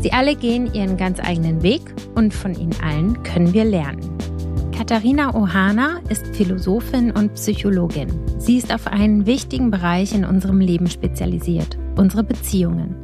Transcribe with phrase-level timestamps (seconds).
[0.00, 1.82] Sie alle gehen ihren ganz eigenen Weg
[2.14, 4.00] und von ihnen allen können wir lernen.
[4.76, 8.08] Katharina Ohana ist Philosophin und Psychologin.
[8.38, 12.94] Sie ist auf einen wichtigen Bereich in unserem Leben spezialisiert, unsere Beziehungen.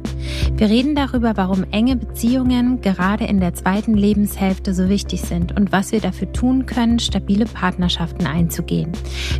[0.57, 5.71] Wir reden darüber, warum enge Beziehungen gerade in der zweiten Lebenshälfte so wichtig sind und
[5.71, 8.91] was wir dafür tun können, stabile Partnerschaften einzugehen.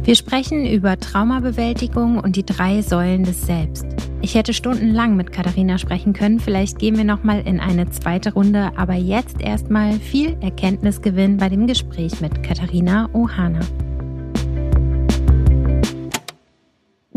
[0.04, 3.86] Wir sprechen über Traumabewältigung und die drei Säulen des Selbst.
[4.22, 8.72] Ich hätte stundenlang mit Katharina sprechen können, vielleicht gehen wir nochmal in eine zweite Runde,
[8.76, 13.60] aber jetzt erstmal viel Erkenntnisgewinn bei dem Gespräch mit Katharina Ohana.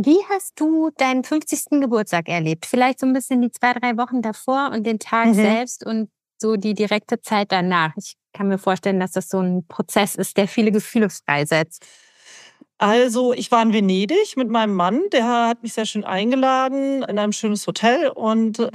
[0.01, 1.81] Wie hast du deinen 50.
[1.81, 2.67] Geburtstag erlebt?
[2.67, 5.35] Vielleicht so ein bisschen die zwei, drei Wochen davor und den Tag mhm.
[5.35, 6.09] selbst und
[6.41, 7.91] so die direkte Zeit danach.
[7.97, 11.85] Ich kann mir vorstellen, dass das so ein Prozess ist, der viele Gefühle freisetzt.
[12.79, 17.19] Also, ich war in Venedig mit meinem Mann, der hat mich sehr schön eingeladen in
[17.19, 18.71] einem schönes Hotel und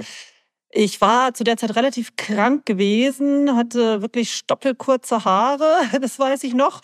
[0.72, 6.54] ich war zu der Zeit relativ krank gewesen, hatte wirklich stoppelkurze Haare, das weiß ich
[6.54, 6.82] noch.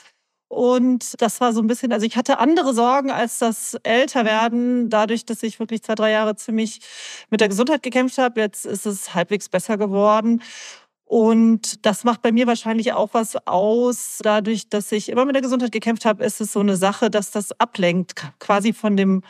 [0.50, 5.24] Und das war so ein bisschen, also ich hatte andere Sorgen als das Älterwerden, dadurch,
[5.24, 6.82] dass ich wirklich zwei, drei Jahre ziemlich
[7.30, 8.42] mit der Gesundheit gekämpft habe.
[8.42, 10.42] Jetzt ist es halbwegs besser geworden.
[11.06, 14.20] Und das macht bei mir wahrscheinlich auch was aus.
[14.24, 17.30] Dadurch, dass ich immer mit der Gesundheit gekämpft habe, ist es so eine Sache, dass
[17.30, 19.22] das ablenkt, quasi von dem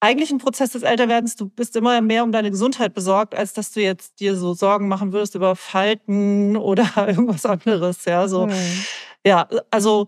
[0.00, 1.36] eigentlichen Prozess des Älterwerdens.
[1.36, 4.88] Du bist immer mehr um deine Gesundheit besorgt, als dass du jetzt dir so Sorgen
[4.88, 8.04] machen würdest über Falten oder irgendwas anderes.
[8.04, 8.46] Ja, so.
[8.46, 8.84] Mhm.
[9.24, 10.06] Ja, also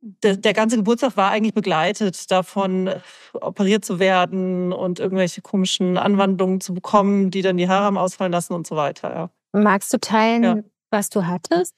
[0.00, 2.90] der, der, ganze Geburtstag war eigentlich begleitet davon,
[3.32, 8.32] operiert zu werden und irgendwelche komischen Anwandlungen zu bekommen, die dann die Haare haben ausfallen
[8.32, 9.12] lassen und so weiter.
[9.12, 9.30] Ja.
[9.52, 10.56] Magst du teilen, ja
[10.90, 11.74] was du hattest?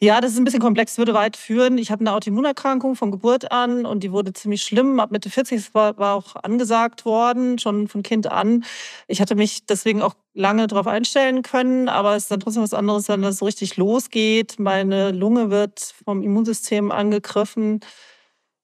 [0.00, 1.78] Ja, das ist ein bisschen komplex, würde weit führen.
[1.78, 5.00] Ich habe eine Autoimmunerkrankung von Geburt an und die wurde ziemlich schlimm.
[5.00, 8.64] Ab Mitte 40 war, war auch angesagt worden, schon von Kind an.
[9.06, 12.74] Ich hatte mich deswegen auch lange darauf einstellen können, aber es ist dann trotzdem was
[12.74, 14.58] anderes, wenn das so richtig losgeht.
[14.58, 17.80] Meine Lunge wird vom Immunsystem angegriffen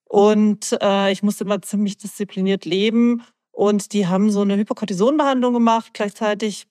[0.05, 3.23] und äh, ich musste immer ziemlich diszipliniert leben.
[3.53, 5.91] Und die haben so eine Hyperkortisonbehandlung gemacht.
[5.93, 6.67] Gleichzeitig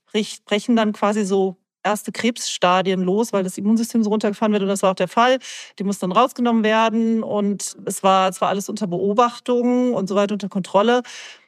[0.45, 4.63] brechen dann quasi so erste Krebsstadien los, weil das Immunsystem so runtergefahren wird.
[4.63, 5.39] Und das war auch der Fall.
[5.79, 7.23] Die musste dann rausgenommen werden.
[7.23, 11.01] Und es war zwar alles unter Beobachtung und so weiter unter Kontrolle.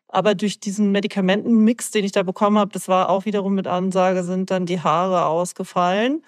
[0.07, 4.23] Aber durch diesen Medikamentenmix, den ich da bekommen habe, das war auch wiederum mit Ansage,
[4.23, 6.23] sind dann die Haare ausgefallen.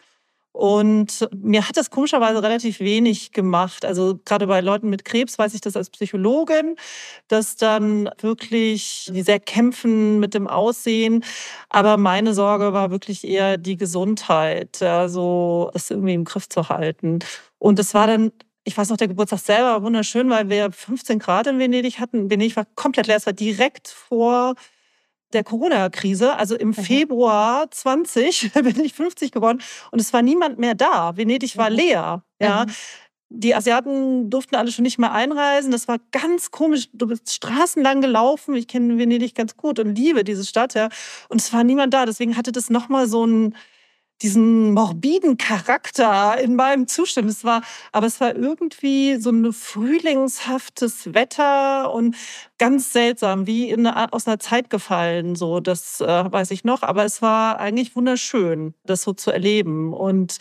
[0.54, 3.86] Und mir hat das komischerweise relativ wenig gemacht.
[3.86, 6.76] Also gerade bei Leuten mit Krebs weiß ich das als Psychologin,
[7.28, 11.26] dass dann wirklich die sehr kämpfen mit dem Aussehen.
[11.70, 17.20] Aber meine Sorge war wirklich eher die Gesundheit, also das irgendwie im Griff zu halten.
[17.58, 18.32] Und es war dann
[18.66, 22.30] ich weiß noch, der Geburtstag selber war wunderschön, weil wir 15 Grad in Venedig hatten.
[22.30, 23.18] Venedig war komplett leer.
[23.18, 24.56] Es war direkt vor
[25.34, 26.74] der Corona-Krise, also im mhm.
[26.74, 29.62] Februar 20 bin ich 50 geworden
[29.92, 31.16] und es war niemand mehr da.
[31.18, 31.76] Venedig war mhm.
[31.76, 32.24] leer.
[32.42, 32.66] Ja.
[32.66, 32.72] Mhm.
[33.36, 35.72] Die Asiaten durften alle schon nicht mehr einreisen.
[35.72, 36.90] Das war ganz komisch.
[36.94, 38.54] Du bist straßenlang gelaufen.
[38.54, 40.76] Ich kenne Venedig ganz gut und liebe diese Stadt.
[40.76, 40.90] Ja.
[41.30, 42.06] Und es war niemand da.
[42.06, 43.56] Deswegen hatte das nochmal so ein,
[44.22, 47.30] diesen morbiden Charakter in meinem Zustand.
[47.30, 52.16] Es war, aber es war irgendwie so ein frühlingshaftes Wetter und
[52.58, 55.36] ganz seltsam, wie in aus einer Zeit gefallen.
[55.36, 56.84] So, das äh, weiß ich noch.
[56.84, 59.94] Aber es war eigentlich wunderschön, das so zu erleben.
[59.94, 60.38] Und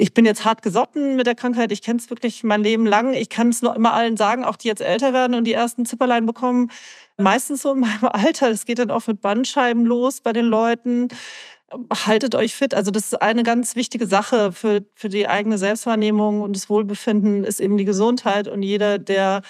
[0.00, 1.70] ich bin jetzt hart gesotten mit der Krankheit.
[1.72, 3.12] Ich kenne es wirklich mein Leben lang.
[3.12, 5.84] Ich kann es noch immer allen sagen, auch die jetzt älter werden und die ersten
[5.84, 6.70] Zipperlein bekommen.
[7.18, 8.50] Meistens so in meinem Alter.
[8.50, 11.08] Es geht dann auch mit Bandscheiben los bei den Leuten
[12.06, 12.74] haltet euch fit.
[12.74, 17.44] Also das ist eine ganz wichtige Sache für, für die eigene Selbstwahrnehmung und das Wohlbefinden
[17.44, 18.48] ist eben die Gesundheit.
[18.48, 19.42] Und jeder, der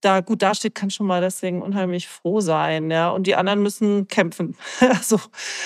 [0.00, 2.90] da gut dasteht, kann schon mal deswegen unheimlich froh sein.
[2.90, 3.10] Ja.
[3.10, 4.56] Und die anderen müssen kämpfen.
[4.80, 5.18] Also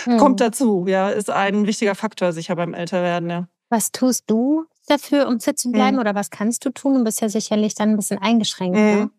[0.04, 0.19] hm.
[0.19, 3.31] kommt dazu, ja, ist ein wichtiger Faktor sicher beim Älterwerden.
[3.31, 3.48] Ja.
[3.69, 5.96] Was tust du dafür, um fit zu bleiben?
[5.96, 6.00] Hm.
[6.00, 6.98] Oder was kannst du tun?
[6.98, 8.76] Du bist ja sicherlich dann ein bisschen eingeschränkt.
[8.76, 8.84] Hm.
[8.84, 9.10] Ne?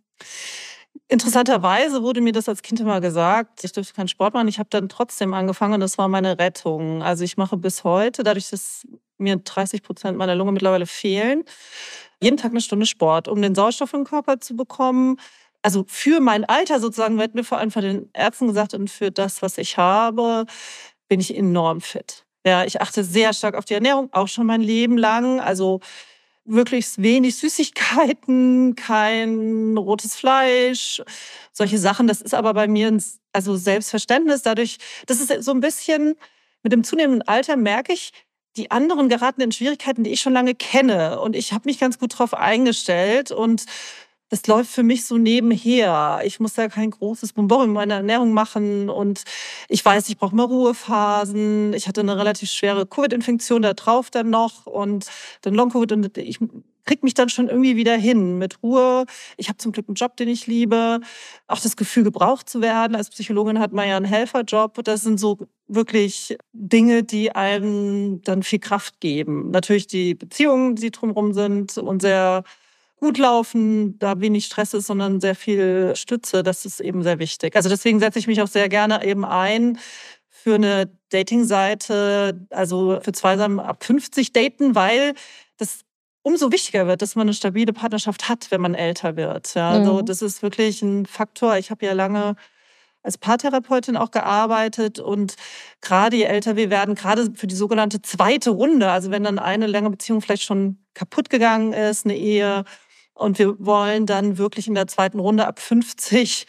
[1.12, 4.48] Interessanterweise wurde mir das als Kind immer gesagt, ich dürfte keinen Sport machen.
[4.48, 7.04] Ich habe dann trotzdem angefangen und das war meine Rettung.
[7.04, 8.88] Also ich mache bis heute, dadurch, dass
[9.18, 11.44] mir 30 Prozent meiner Lunge mittlerweile fehlen,
[12.22, 15.18] jeden Tag eine Stunde Sport, um den Sauerstoff im Körper zu bekommen.
[15.62, 19.12] Also für mein Alter sozusagen wird mir vor allem von den Ärzten gesagt und für
[19.12, 20.46] das, was ich habe,
[21.10, 22.26] bin ich enorm fit.
[22.46, 25.42] Ja, ich achte sehr stark auf die Ernährung, auch schon mein Leben lang.
[25.42, 25.82] Also
[26.46, 31.02] möglichst wenig Süßigkeiten, kein rotes Fleisch,
[31.52, 32.08] solche Sachen.
[32.08, 33.04] Das ist aber bei mir ein
[33.34, 34.42] also Selbstverständnis.
[34.42, 36.16] Dadurch, das ist so ein bisschen
[36.64, 38.12] mit dem zunehmenden Alter merke ich,
[38.58, 41.20] die anderen geraten in Schwierigkeiten, die ich schon lange kenne.
[41.22, 43.66] Und ich habe mich ganz gut darauf eingestellt und
[44.32, 46.22] das läuft für mich so nebenher.
[46.24, 49.24] Ich muss da kein großes Bonbon in meiner Ernährung machen und
[49.68, 51.74] ich weiß, ich brauche mal Ruhephasen.
[51.74, 55.08] Ich hatte eine relativ schwere Covid-Infektion da drauf dann noch und
[55.42, 56.40] dann Long-Covid und ich
[56.86, 59.06] krieg mich dann schon irgendwie wieder hin mit Ruhe.
[59.36, 61.02] Ich habe zum Glück einen Job, den ich liebe.
[61.48, 62.96] Auch das Gefühl, gebraucht zu werden.
[62.96, 64.82] Als Psychologin hat man ja einen Helferjob.
[64.86, 69.52] Das sind so wirklich Dinge, die einem dann viel Kraft geben.
[69.52, 72.46] Natürlich die Beziehungen, die drumherum sind und sehr
[73.02, 76.44] gut laufen, da wenig Stress ist, sondern sehr viel Stütze.
[76.44, 77.56] Das ist eben sehr wichtig.
[77.56, 79.80] Also deswegen setze ich mich auch sehr gerne eben ein
[80.30, 85.14] für eine Dating-Seite, also für Zweisam ab 50 daten, weil
[85.58, 85.82] das
[86.22, 89.56] umso wichtiger wird, dass man eine stabile Partnerschaft hat, wenn man älter wird.
[89.56, 90.06] Ja, also mhm.
[90.06, 91.58] das ist wirklich ein Faktor.
[91.58, 92.36] Ich habe ja lange
[93.04, 95.36] als Paartherapeutin auch gearbeitet und
[95.82, 99.66] gerade je älter wir werden, gerade für die sogenannte zweite Runde, also wenn dann eine
[99.66, 102.64] längere Beziehung vielleicht schon kaputt gegangen ist, eine Ehe,
[103.22, 106.46] und wir wollen dann wirklich in der zweiten Runde ab 50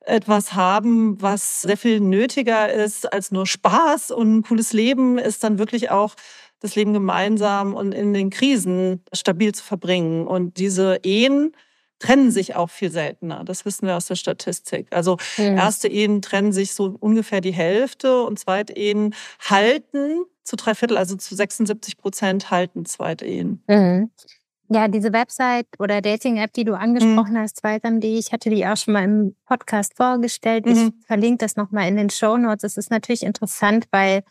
[0.00, 5.44] etwas haben, was sehr viel nötiger ist als nur Spaß und ein cooles Leben, ist
[5.44, 6.14] dann wirklich auch
[6.60, 10.26] das Leben gemeinsam und in den Krisen stabil zu verbringen.
[10.26, 11.52] Und diese Ehen
[11.98, 13.44] trennen sich auch viel seltener.
[13.44, 14.88] Das wissen wir aus der Statistik.
[14.90, 15.54] Also ja.
[15.54, 20.98] erste Ehen trennen sich so ungefähr die Hälfte und zweite Ehen halten zu drei Viertel,
[20.98, 23.62] also zu 76 Prozent halten zweite Ehen.
[23.66, 24.10] Mhm.
[24.68, 26.78] Ja, diese Website oder Dating-App, die du mhm.
[26.78, 27.38] angesprochen mhm.
[27.38, 30.66] hast, Zweisam.de, ich hatte die auch schon mal im Podcast vorgestellt.
[30.66, 30.72] Mhm.
[30.72, 32.64] Ich verlinke das nochmal in den Show Notes.
[32.64, 34.24] Es ist natürlich interessant, weil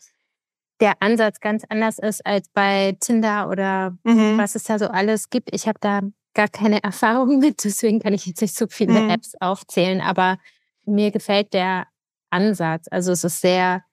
[0.80, 4.36] der Ansatz ganz anders ist als bei Tinder oder mhm.
[4.36, 5.54] was es da so alles gibt.
[5.54, 6.00] Ich habe da
[6.34, 9.10] gar keine Erfahrung mit, deswegen kann ich jetzt nicht so viele mhm.
[9.10, 10.38] Apps aufzählen, aber
[10.84, 11.86] mir gefällt der
[12.30, 12.86] Ansatz.
[12.90, 13.84] Also es ist sehr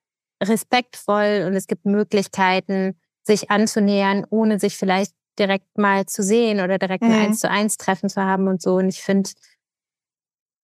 [0.42, 6.78] respektvoll und es gibt Möglichkeiten, sich anzunähern, ohne sich vielleicht direkt mal zu sehen oder
[6.78, 7.26] direkt ein mhm.
[7.26, 8.76] Eins zu eins Treffen zu haben und so.
[8.76, 9.30] Und ich finde,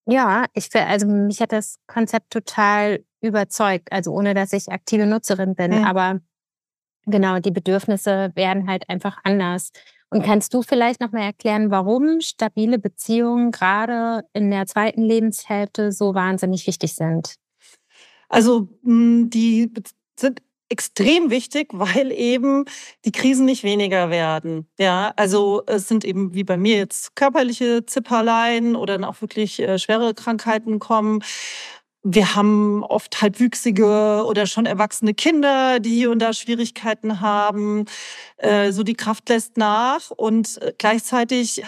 [0.05, 5.05] ja, ich finde, also mich hat das Konzept total überzeugt, also ohne dass ich aktive
[5.05, 5.83] Nutzerin bin, mhm.
[5.85, 6.19] aber
[7.05, 9.71] genau, die Bedürfnisse werden halt einfach anders.
[10.09, 16.13] Und kannst du vielleicht nochmal erklären, warum stabile Beziehungen gerade in der zweiten Lebenshälfte so
[16.13, 17.35] wahnsinnig wichtig sind?
[18.29, 19.71] Also hm, die
[20.17, 22.65] sind extrem wichtig, weil eben
[23.05, 24.67] die Krisen nicht weniger werden.
[24.77, 29.59] Ja, also es sind eben wie bei mir jetzt körperliche Zipperlein oder dann auch wirklich
[29.59, 31.23] äh, schwere Krankheiten kommen.
[32.03, 37.85] Wir haben oft halbwüchsige oder schon erwachsene Kinder, die hier und da Schwierigkeiten haben.
[38.37, 41.63] Äh, so die Kraft lässt nach und äh, gleichzeitig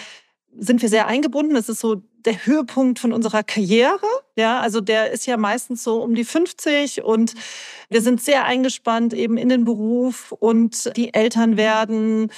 [0.58, 1.56] sind wir sehr eingebunden.
[1.56, 4.06] Es ist so der Höhepunkt von unserer Karriere.
[4.36, 7.34] Ja, also der ist ja meistens so um die 50 und
[7.90, 12.32] wir sind sehr eingespannt eben in den Beruf und die Eltern werden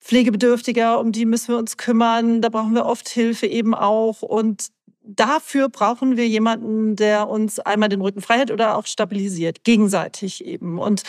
[0.00, 2.42] pflegebedürftiger, um die müssen wir uns kümmern.
[2.42, 4.68] Da brauchen wir oft Hilfe eben auch und
[5.04, 10.44] dafür brauchen wir jemanden, der uns einmal den Rücken frei hält oder auch stabilisiert, gegenseitig
[10.44, 10.78] eben.
[10.78, 11.02] Und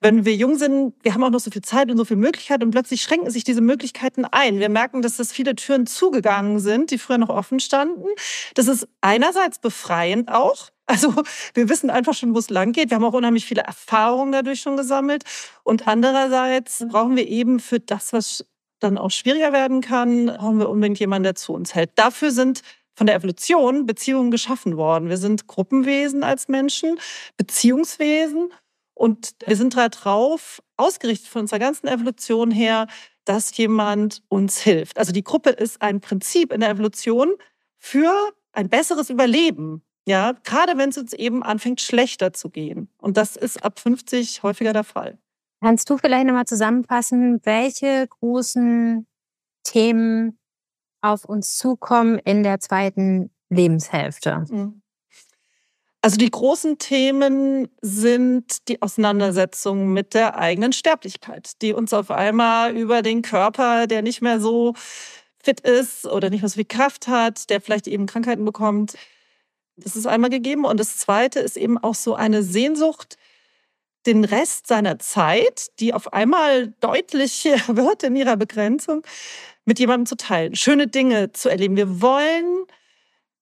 [0.00, 2.62] wenn wir jung sind, wir haben auch noch so viel Zeit und so viel Möglichkeit
[2.62, 4.58] und plötzlich schränken sich diese Möglichkeiten ein.
[4.58, 8.06] Wir merken, dass das viele Türen zugegangen sind, die früher noch offen standen.
[8.54, 10.68] Das ist einerseits befreiend auch.
[10.86, 11.14] Also
[11.54, 12.90] wir wissen einfach schon, wo es lang geht.
[12.90, 15.22] Wir haben auch unheimlich viele Erfahrungen dadurch schon gesammelt.
[15.62, 18.44] Und andererseits brauchen wir eben für das, was
[18.82, 21.90] dann auch schwieriger werden kann, brauchen wir unbedingt jemanden, der zu uns hält.
[21.94, 22.62] Dafür sind
[22.94, 25.08] von der Evolution Beziehungen geschaffen worden.
[25.08, 26.98] Wir sind Gruppenwesen als Menschen,
[27.36, 28.52] Beziehungswesen
[28.94, 32.86] und wir sind darauf ausgerichtet von unserer ganzen Evolution her,
[33.24, 34.98] dass jemand uns hilft.
[34.98, 37.34] Also die Gruppe ist ein Prinzip in der Evolution
[37.78, 38.12] für
[38.52, 39.82] ein besseres Überleben.
[40.06, 42.88] Ja, gerade wenn es uns eben anfängt, schlechter zu gehen.
[42.98, 45.18] Und das ist ab 50 häufiger der Fall.
[45.60, 49.06] Kannst du vielleicht nochmal zusammenfassen, welche großen
[49.62, 50.38] Themen
[51.02, 54.44] auf uns zukommen in der zweiten Lebenshälfte?
[54.48, 54.82] Mhm.
[56.04, 62.76] Also die großen Themen sind die Auseinandersetzung mit der eigenen Sterblichkeit, die uns auf einmal
[62.76, 64.74] über den Körper, der nicht mehr so
[65.44, 68.94] fit ist oder nicht mehr so viel Kraft hat, der vielleicht eben Krankheiten bekommt.
[69.76, 70.64] Das ist einmal gegeben.
[70.64, 73.16] Und das Zweite ist eben auch so eine Sehnsucht,
[74.06, 79.02] den Rest seiner Zeit, die auf einmal deutlich wird in ihrer Begrenzung,
[79.64, 81.76] mit jemandem zu teilen, schöne Dinge zu erleben.
[81.76, 82.64] Wir wollen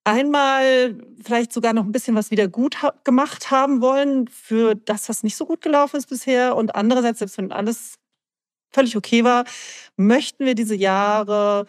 [0.04, 5.22] einmal vielleicht sogar noch ein bisschen was wieder gut gemacht haben wollen für das, was
[5.22, 6.56] nicht so gut gelaufen ist bisher.
[6.56, 7.98] Und andererseits, selbst wenn alles
[8.70, 9.44] völlig okay war,
[9.96, 11.66] möchten wir diese Jahre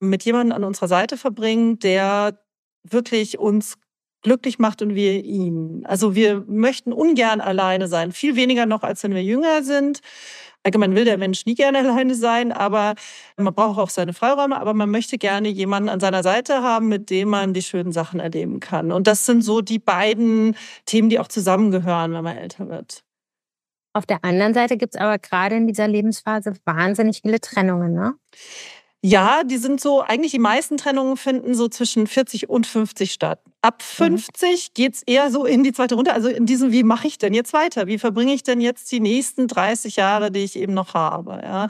[0.00, 2.40] mit jemandem an unserer Seite verbringen, der
[2.82, 3.76] wirklich uns
[4.22, 5.84] glücklich macht und wir ihn.
[5.86, 10.00] Also wir möchten ungern alleine sein, viel weniger noch, als wenn wir jünger sind.
[10.62, 12.94] Allgemein will der Mensch nie gerne alleine sein, aber
[13.36, 17.08] man braucht auch seine Freiräume, aber man möchte gerne jemanden an seiner Seite haben, mit
[17.08, 18.92] dem man die schönen Sachen erleben kann.
[18.92, 23.02] Und das sind so die beiden Themen, die auch zusammengehören, wenn man älter wird.
[23.92, 28.14] Auf der anderen Seite gibt es aber gerade in dieser Lebensphase wahnsinnig viele Trennungen, ne?
[29.02, 33.40] Ja, die sind so, eigentlich die meisten Trennungen finden so zwischen 40 und 50 statt.
[33.62, 34.74] Ab 50 mhm.
[34.74, 37.54] geht's eher so in die zweite Runde, also in diesem, wie mache ich denn jetzt
[37.54, 37.86] weiter?
[37.86, 41.40] Wie verbringe ich denn jetzt die nächsten 30 Jahre, die ich eben noch habe?
[41.42, 41.68] Ja.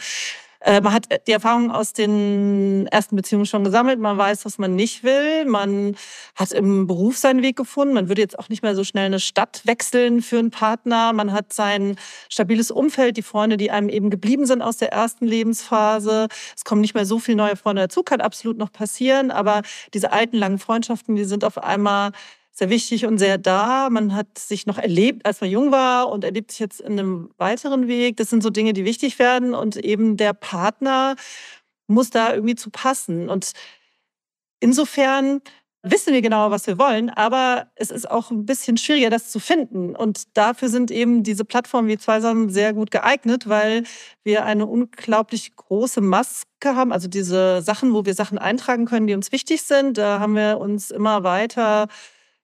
[0.60, 3.98] Äh, man hat die Erfahrung aus den ersten Beziehungen schon gesammelt.
[3.98, 5.46] Man weiß, was man nicht will.
[5.46, 5.96] Man
[6.36, 7.94] hat im Beruf seinen Weg gefunden.
[7.94, 11.12] Man würde jetzt auch nicht mehr so schnell eine Stadt wechseln für einen Partner.
[11.14, 11.96] Man hat sein
[12.28, 16.28] stabiles Umfeld, die Freunde, die einem eben geblieben sind aus der ersten Lebensphase.
[16.54, 19.30] Es kommen nicht mehr so viele neue Freunde dazu, kann absolut noch passieren.
[19.30, 19.62] Aber
[19.94, 22.12] diese alten, langen Freundschaften, die sind auf einmal
[22.52, 23.88] sehr wichtig und sehr da.
[23.90, 27.30] Man hat sich noch erlebt, als man jung war und erlebt sich jetzt in einem
[27.38, 28.16] weiteren Weg.
[28.16, 31.16] Das sind so Dinge, die wichtig werden und eben der Partner
[31.86, 33.28] muss da irgendwie zu passen.
[33.28, 33.52] Und
[34.60, 35.40] insofern
[35.82, 39.38] wissen wir genau, was wir wollen, aber es ist auch ein bisschen schwieriger, das zu
[39.38, 39.96] finden.
[39.96, 43.84] Und dafür sind eben diese Plattformen wie Zweisam sehr gut geeignet, weil
[44.22, 49.14] wir eine unglaublich große Maske haben, also diese Sachen, wo wir Sachen eintragen können, die
[49.14, 49.96] uns wichtig sind.
[49.96, 51.88] Da haben wir uns immer weiter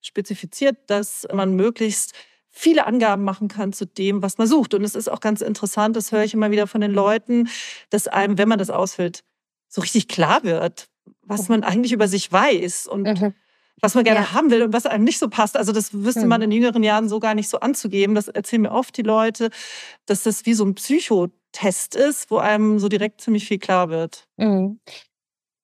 [0.06, 2.12] spezifiziert, dass man möglichst
[2.56, 4.72] viele Angaben machen kann zu dem, was man sucht.
[4.72, 7.48] Und es ist auch ganz interessant, das höre ich immer wieder von den Leuten,
[7.90, 9.22] dass einem, wenn man das ausfüllt,
[9.68, 10.88] so richtig klar wird,
[11.22, 13.34] was man eigentlich über sich weiß und mhm.
[13.82, 14.32] was man gerne ja.
[14.32, 15.56] haben will und was einem nicht so passt.
[15.56, 16.28] Also das wüsste mhm.
[16.28, 18.14] man in jüngeren Jahren so gar nicht so anzugeben.
[18.14, 19.50] Das erzählen mir oft die Leute,
[20.06, 24.26] dass das wie so ein Psychotest ist, wo einem so direkt ziemlich viel klar wird.
[24.38, 24.80] Mhm.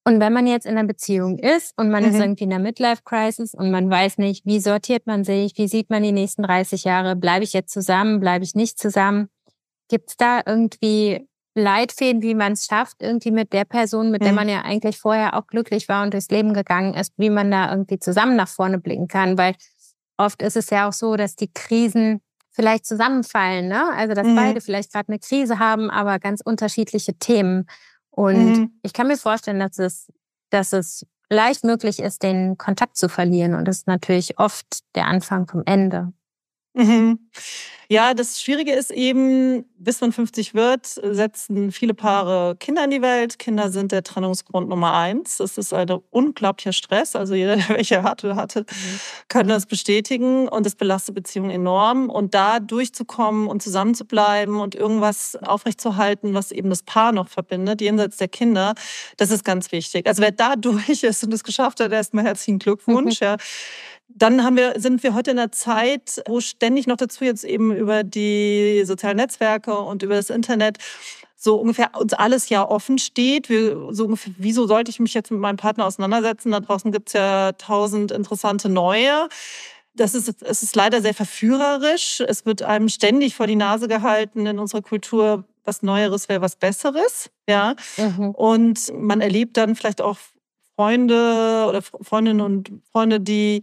[0.04, 2.11] Und wenn man jetzt in einer Beziehung ist und man mhm.
[2.11, 5.90] ist irgendwie in einer Midlife-Crisis und man weiß nicht, wie sortiert man sich, wie sieht
[5.90, 9.28] man die nächsten 30 Jahre, bleibe ich jetzt zusammen, bleibe ich nicht zusammen,
[9.88, 14.25] gibt es da irgendwie Leitfäden, wie man es schafft, irgendwie mit der Person, mit mhm.
[14.25, 17.50] der man ja eigentlich vorher auch glücklich war und durchs Leben gegangen ist, wie man
[17.50, 19.54] da irgendwie zusammen nach vorne blicken kann, weil
[20.16, 23.92] oft ist es ja auch so, dass die Krisen vielleicht zusammenfallen, ne?
[23.94, 24.37] Also dass mhm.
[24.37, 27.66] beide vielleicht gerade eine Krise haben, aber ganz unterschiedliche Themen.
[28.12, 28.71] Und mhm.
[28.83, 30.12] ich kann mir vorstellen, dass es,
[30.50, 33.54] dass es leicht möglich ist, den Kontakt zu verlieren.
[33.54, 36.12] Und das ist natürlich oft der Anfang vom Ende.
[36.74, 37.18] Mhm.
[37.92, 43.02] Ja, das Schwierige ist eben, bis man 50 wird, setzen viele Paare Kinder in die
[43.02, 43.38] Welt.
[43.38, 45.36] Kinder sind der Trennungsgrund Nummer eins.
[45.36, 47.14] Das ist ein unglaublicher Stress.
[47.14, 49.00] Also jeder, der welche hatte, hatte, mhm.
[49.28, 50.48] kann das bestätigen.
[50.48, 52.08] Und es belastet Beziehungen enorm.
[52.08, 57.28] Und da durchzukommen und zusammen zu bleiben und irgendwas aufrechtzuerhalten, was eben das Paar noch
[57.28, 58.74] verbindet, jenseits der Kinder,
[59.18, 60.06] das ist ganz wichtig.
[60.06, 63.20] Also wer da durch ist und es geschafft hat, erstmal herzlichen Glückwunsch.
[63.20, 63.26] Mhm.
[63.32, 63.36] Ja.
[64.14, 67.75] Dann haben wir, sind wir heute in einer Zeit, wo ständig noch dazu jetzt eben
[67.75, 70.78] über die sozialen Netzwerke und über das Internet
[71.42, 73.49] so ungefähr uns alles ja offen steht.
[73.49, 76.52] Wir, so ungefähr, wieso sollte ich mich jetzt mit meinem Partner auseinandersetzen?
[76.52, 79.28] Da draußen gibt's ja tausend interessante neue.
[79.95, 82.23] Das ist, es ist leider sehr verführerisch.
[82.26, 86.57] Es wird einem ständig vor die Nase gehalten in unserer Kultur, was Neueres wäre was
[86.57, 87.31] Besseres.
[87.49, 87.75] Ja.
[87.97, 88.31] Mhm.
[88.31, 90.19] Und man erlebt dann vielleicht auch
[90.76, 93.62] Freunde oder Freundinnen und Freunde, die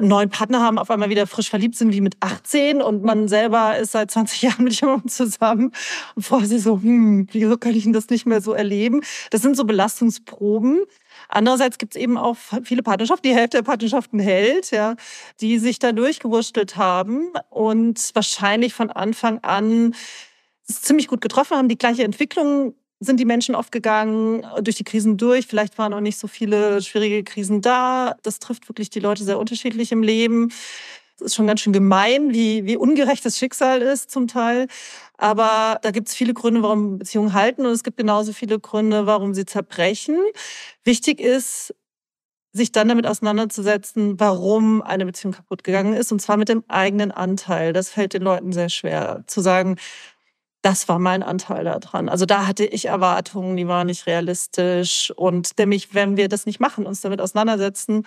[0.00, 3.76] neuen Partner haben, auf einmal wieder frisch verliebt sind wie mit 18 und man selber
[3.78, 5.72] ist seit 20 Jahren mit jemandem zusammen
[6.14, 9.02] und vorher sich so, hm, wieso kann ich denn das nicht mehr so erleben?
[9.30, 10.82] Das sind so Belastungsproben.
[11.28, 14.94] Andererseits gibt es eben auch viele Partnerschaften, die Hälfte der Partnerschaften hält, ja,
[15.40, 19.94] die sich da durchgewurstelt haben und wahrscheinlich von Anfang an
[20.64, 25.16] ziemlich gut getroffen haben, die gleiche Entwicklung sind die Menschen oft gegangen durch die Krisen
[25.16, 25.46] durch.
[25.46, 28.16] Vielleicht waren auch nicht so viele schwierige Krisen da.
[28.22, 30.50] Das trifft wirklich die Leute sehr unterschiedlich im Leben.
[31.16, 34.68] Es ist schon ganz schön gemein, wie, wie ungerecht das Schicksal ist zum Teil.
[35.16, 39.06] Aber da gibt es viele Gründe, warum Beziehungen halten und es gibt genauso viele Gründe,
[39.06, 40.16] warum sie zerbrechen.
[40.84, 41.74] Wichtig ist,
[42.52, 47.10] sich dann damit auseinanderzusetzen, warum eine Beziehung kaputt gegangen ist, und zwar mit dem eigenen
[47.10, 47.72] Anteil.
[47.72, 49.76] Das fällt den Leuten sehr schwer zu sagen,
[50.62, 52.08] das war mein Anteil daran.
[52.08, 55.12] Also da hatte ich Erwartungen, die waren nicht realistisch.
[55.16, 58.04] Und nämlich, wenn wir das nicht machen, uns damit auseinandersetzen,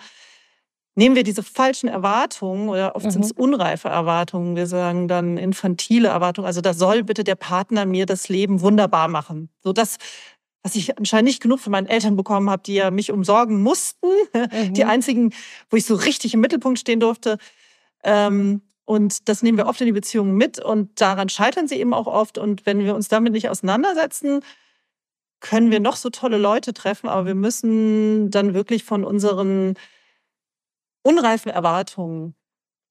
[0.94, 3.10] nehmen wir diese falschen Erwartungen oder oft mhm.
[3.10, 6.46] sind es unreife Erwartungen, wir sagen dann infantile Erwartungen.
[6.46, 9.48] Also da soll bitte der Partner mir das Leben wunderbar machen.
[9.62, 9.96] So das,
[10.62, 14.08] was ich anscheinend nicht genug von meinen Eltern bekommen habe, die ja mich umsorgen mussten.
[14.34, 14.74] Mhm.
[14.74, 15.32] Die einzigen,
[15.70, 17.38] wo ich so richtig im Mittelpunkt stehen durfte.
[18.02, 21.94] Ähm, und das nehmen wir oft in die Beziehungen mit und daran scheitern sie eben
[21.94, 22.38] auch oft.
[22.38, 24.40] Und wenn wir uns damit nicht auseinandersetzen,
[25.40, 29.74] können wir noch so tolle Leute treffen, aber wir müssen dann wirklich von unseren
[31.02, 32.34] unreifen Erwartungen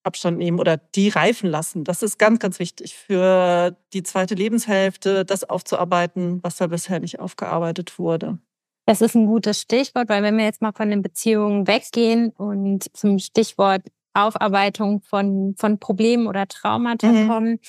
[0.03, 1.83] Abstand nehmen oder die reifen lassen.
[1.83, 7.19] Das ist ganz, ganz wichtig für die zweite Lebenshälfte, das aufzuarbeiten, was da bisher nicht
[7.19, 8.39] aufgearbeitet wurde.
[8.87, 12.95] Das ist ein gutes Stichwort, weil wenn wir jetzt mal von den Beziehungen weggehen und
[12.97, 17.27] zum Stichwort Aufarbeitung von, von Problemen oder Traumata mhm.
[17.27, 17.59] kommen.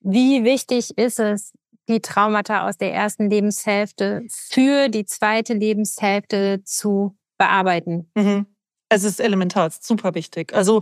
[0.00, 1.52] Wie wichtig ist es,
[1.88, 8.10] die Traumata aus der ersten Lebenshälfte für die zweite Lebenshälfte zu bearbeiten?
[8.14, 8.46] Mhm.
[8.88, 10.54] Es ist elementar, es ist super wichtig.
[10.54, 10.80] Also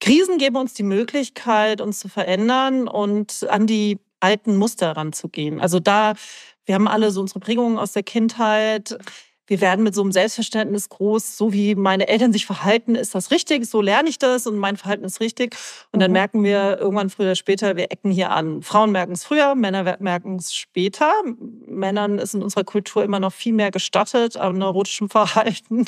[0.00, 5.60] Krisen geben uns die Möglichkeit, uns zu verändern und an die alten Muster ranzugehen.
[5.60, 6.14] Also da,
[6.64, 8.98] wir haben alle so unsere Prägungen aus der Kindheit
[9.48, 13.30] wir werden mit so einem Selbstverständnis groß, so wie meine Eltern sich verhalten, ist das
[13.30, 15.56] richtig, so lerne ich das und mein Verhalten ist richtig.
[15.90, 16.12] Und dann mhm.
[16.12, 18.62] merken wir irgendwann früher oder später, wir ecken hier an.
[18.62, 21.10] Frauen merken es früher, Männer merken es später.
[21.66, 25.86] Männern ist in unserer Kultur immer noch viel mehr gestattet am neurotischen Verhalten,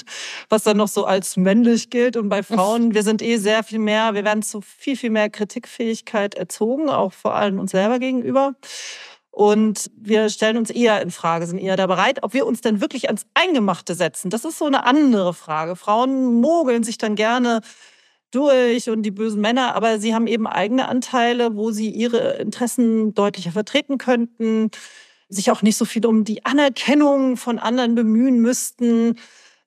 [0.49, 2.17] was dann noch so als männlich gilt.
[2.17, 5.29] Und bei Frauen, wir sind eh sehr viel mehr, wir werden zu viel, viel mehr
[5.29, 8.55] Kritikfähigkeit erzogen, auch vor allem uns selber gegenüber.
[9.31, 12.81] Und wir stellen uns eher in Frage, sind eher da bereit, ob wir uns denn
[12.81, 14.29] wirklich ans Eingemachte setzen.
[14.29, 15.77] Das ist so eine andere Frage.
[15.77, 17.61] Frauen mogeln sich dann gerne
[18.33, 23.15] durch und die bösen Männer, aber sie haben eben eigene Anteile, wo sie ihre Interessen
[23.15, 24.71] deutlicher vertreten könnten,
[25.29, 29.17] sich auch nicht so viel um die Anerkennung von anderen bemühen müssten.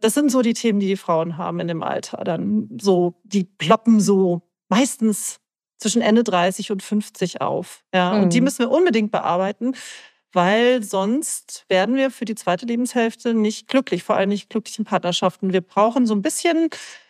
[0.02, 2.24] Das sind so die Themen, die die Frauen haben in dem Alter.
[2.24, 5.40] Dann so, die ploppen so meistens
[5.78, 7.84] zwischen Ende 30 und 50 auf.
[7.94, 8.24] Ja, mhm.
[8.24, 8.46] und die mhm.
[8.46, 9.76] müssen wir unbedingt bearbeiten,
[10.32, 14.86] weil sonst werden wir für die zweite Lebenshälfte nicht glücklich, vor allem nicht glücklich in
[14.86, 15.54] Partnerschaften.
[15.54, 16.70] Wir brauchen so ein bisschen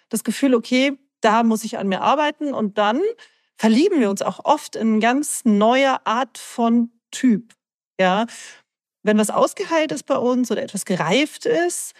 [0.10, 3.02] das Gefühl, okay, da muss ich an mir arbeiten und dann
[3.56, 7.54] verlieben wir uns auch oft in eine ganz neue Art von Typ.
[8.00, 8.26] Ja,
[9.04, 11.94] wenn was ausgeheilt ist bei uns oder etwas gereift ist,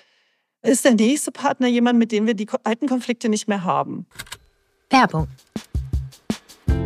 [0.64, 4.08] ist der nächste Partner jemand, mit dem wir die alten Konflikte nicht mehr haben.
[4.90, 5.28] Werbung.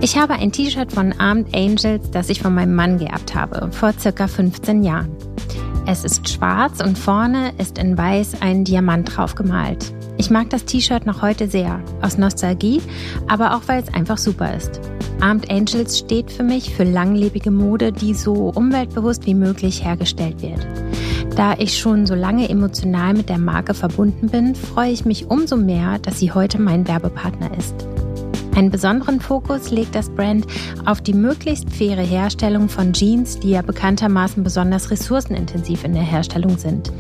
[0.02, 3.93] Ich habe ein T-Shirt von Armed Angels, das ich von meinem Mann geerbt habe, vor
[4.00, 5.12] circa 15 Jahren.
[5.86, 9.93] Es ist schwarz und vorne ist in weiß ein Diamant drauf gemalt.
[10.17, 12.82] Ich mag das T-Shirt noch heute sehr, aus Nostalgie,
[13.28, 14.82] aber auch weil es einfach super ist.
[15.21, 20.65] Armed Angels steht für mich für langlebige Mode, die so umweltbewusst wie möglich hergestellt wird.
[21.36, 25.56] Da ich schon so lange emotional mit der Marke verbunden bin, freue ich mich umso
[25.56, 27.88] mehr, dass sie heute mein Werbepartner ist.
[28.58, 30.48] Einen besonderen Fokus legt das Brand
[30.84, 36.58] auf die möglichst faire Herstellung von Jeans, die ja bekanntermaßen besonders ressourcenintensiv in der Herstellung
[36.58, 36.91] sind.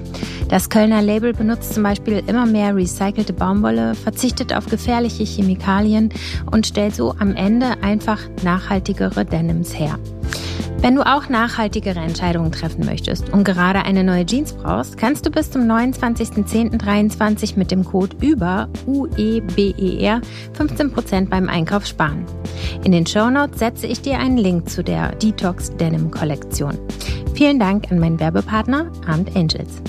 [0.49, 6.13] Das Kölner Label benutzt zum Beispiel immer mehr recycelte Baumwolle, verzichtet auf gefährliche Chemikalien
[6.51, 9.97] und stellt so am Ende einfach nachhaltigere Denims her.
[10.79, 15.31] Wenn du auch nachhaltigere Entscheidungen treffen möchtest und gerade eine neue Jeans brauchst, kannst du
[15.31, 20.21] bis zum 29.10.23 mit dem Code über UEBER
[20.57, 22.25] 15% beim Einkauf sparen.
[22.83, 26.77] In den Show Notes setze ich dir einen Link zu der Detox Denim Kollektion.
[27.33, 29.81] Vielen Dank an meinen Werbepartner Armed Angels.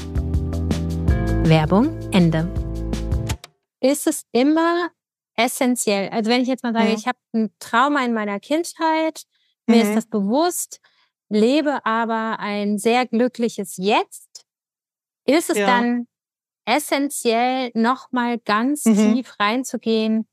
[1.45, 2.51] Werbung Ende.
[3.81, 4.89] Ist es immer
[5.37, 6.09] essentiell?
[6.09, 6.95] Also wenn ich jetzt mal sage, ja.
[6.95, 9.23] ich habe ein Trauma in meiner Kindheit,
[9.69, 9.91] mir mhm.
[9.91, 10.81] ist das bewusst,
[11.29, 14.45] lebe aber ein sehr glückliches Jetzt.
[15.27, 15.67] Ist es ja.
[15.67, 16.07] dann
[16.65, 19.15] essentiell, nochmal ganz mhm.
[19.15, 20.27] tief reinzugehen,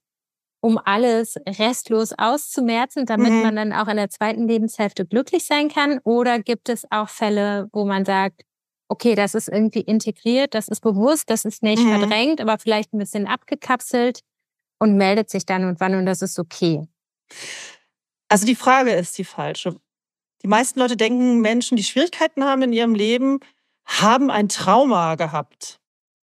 [0.61, 3.41] um alles restlos auszumerzen, damit mhm.
[3.41, 5.99] man dann auch in der zweiten Lebenshälfte glücklich sein kann?
[6.03, 8.41] Oder gibt es auch Fälle, wo man sagt,
[8.89, 11.99] okay, das ist irgendwie integriert, das ist bewusst, das ist nicht mhm.
[11.99, 14.21] verdrängt, aber vielleicht ein bisschen abgekapselt
[14.79, 16.87] und meldet sich dann und wann und das ist okay?
[18.29, 19.75] Also die Frage ist die falsche.
[20.43, 23.39] Die meisten Leute denken, Menschen, die Schwierigkeiten haben in ihrem Leben,
[23.85, 25.79] haben ein Trauma gehabt.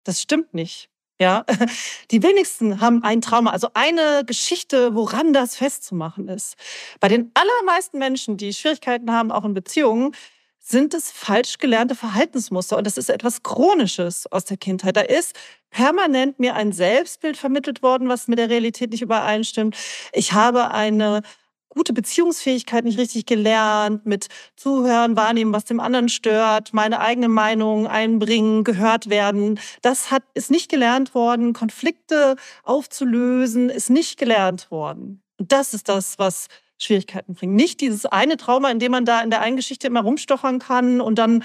[0.03, 0.89] Das stimmt nicht.
[1.21, 1.45] Ja,
[2.11, 6.55] die wenigsten haben ein Trauma, also eine Geschichte, woran das festzumachen ist.
[7.01, 10.15] Bei den allermeisten Menschen, die Schwierigkeiten haben, auch in Beziehungen,
[10.59, 12.77] sind es falsch gelernte Verhaltensmuster.
[12.77, 14.95] Und das ist etwas Chronisches aus der Kindheit.
[14.95, 15.35] Da ist
[15.71, 19.75] permanent mir ein Selbstbild vermittelt worden, was mit der Realität nicht übereinstimmt.
[20.13, 21.21] Ich habe eine
[21.69, 27.87] gute Beziehungsfähigkeit nicht richtig gelernt, mit Zuhören, wahrnehmen, was dem anderen stört, meine eigene Meinung
[27.87, 29.59] einbringen, gehört werden.
[29.81, 31.53] Das hat, ist nicht gelernt worden.
[31.53, 35.21] Konflikte aufzulösen ist nicht gelernt worden.
[35.37, 36.47] Und das ist das, was
[36.79, 37.53] Schwierigkeiten bringt.
[37.53, 41.01] Nicht dieses eine Trauma, in dem man da in der einen Geschichte immer rumstochern kann
[41.01, 41.43] und dann,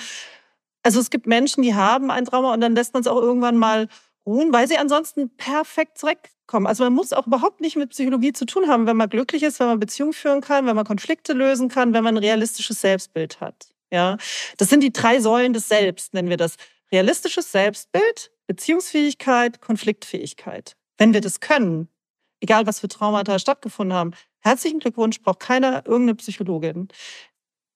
[0.82, 3.56] also es gibt Menschen, die haben ein Trauma und dann lässt man es auch irgendwann
[3.56, 3.88] mal
[4.26, 5.98] ruhen, weil sie ansonsten perfekt
[6.44, 6.66] zurückkommen.
[6.66, 9.60] Also man muss auch überhaupt nicht mit Psychologie zu tun haben, wenn man glücklich ist,
[9.60, 13.40] wenn man Beziehungen führen kann, wenn man Konflikte lösen kann, wenn man ein realistisches Selbstbild
[13.40, 13.68] hat.
[13.90, 14.16] Ja,
[14.58, 16.56] das sind die drei Säulen des Selbst, nennen wir das.
[16.90, 20.76] Realistisches Selbstbild, Beziehungsfähigkeit, Konfliktfähigkeit.
[20.98, 21.88] Wenn wir das können,
[22.40, 26.88] egal was für Traumata stattgefunden haben, herzlichen Glückwunsch, braucht keiner irgendeine Psychologin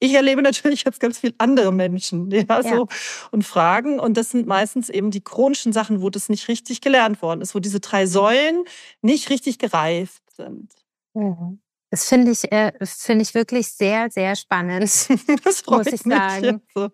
[0.00, 2.62] ich erlebe natürlich jetzt ganz viele andere Menschen, ja, ja.
[2.62, 2.88] So,
[3.30, 3.98] und Fragen.
[3.98, 7.54] Und das sind meistens eben die chronischen Sachen, wo das nicht richtig gelernt worden ist,
[7.54, 8.64] wo diese drei Säulen
[9.02, 10.72] nicht richtig gereift sind.
[11.14, 11.60] Mhm.
[11.90, 14.82] Das finde ich, äh, finde ich wirklich sehr, sehr spannend.
[15.44, 16.60] das muss ich sagen.
[16.74, 16.90] So.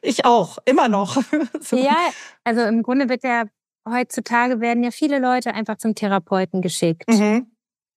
[0.00, 1.20] Ich auch, immer noch.
[1.60, 1.76] so.
[1.76, 1.96] Ja,
[2.44, 3.44] also im Grunde wird ja
[3.88, 7.08] heutzutage werden ja viele Leute einfach zum Therapeuten geschickt.
[7.08, 7.50] Mhm.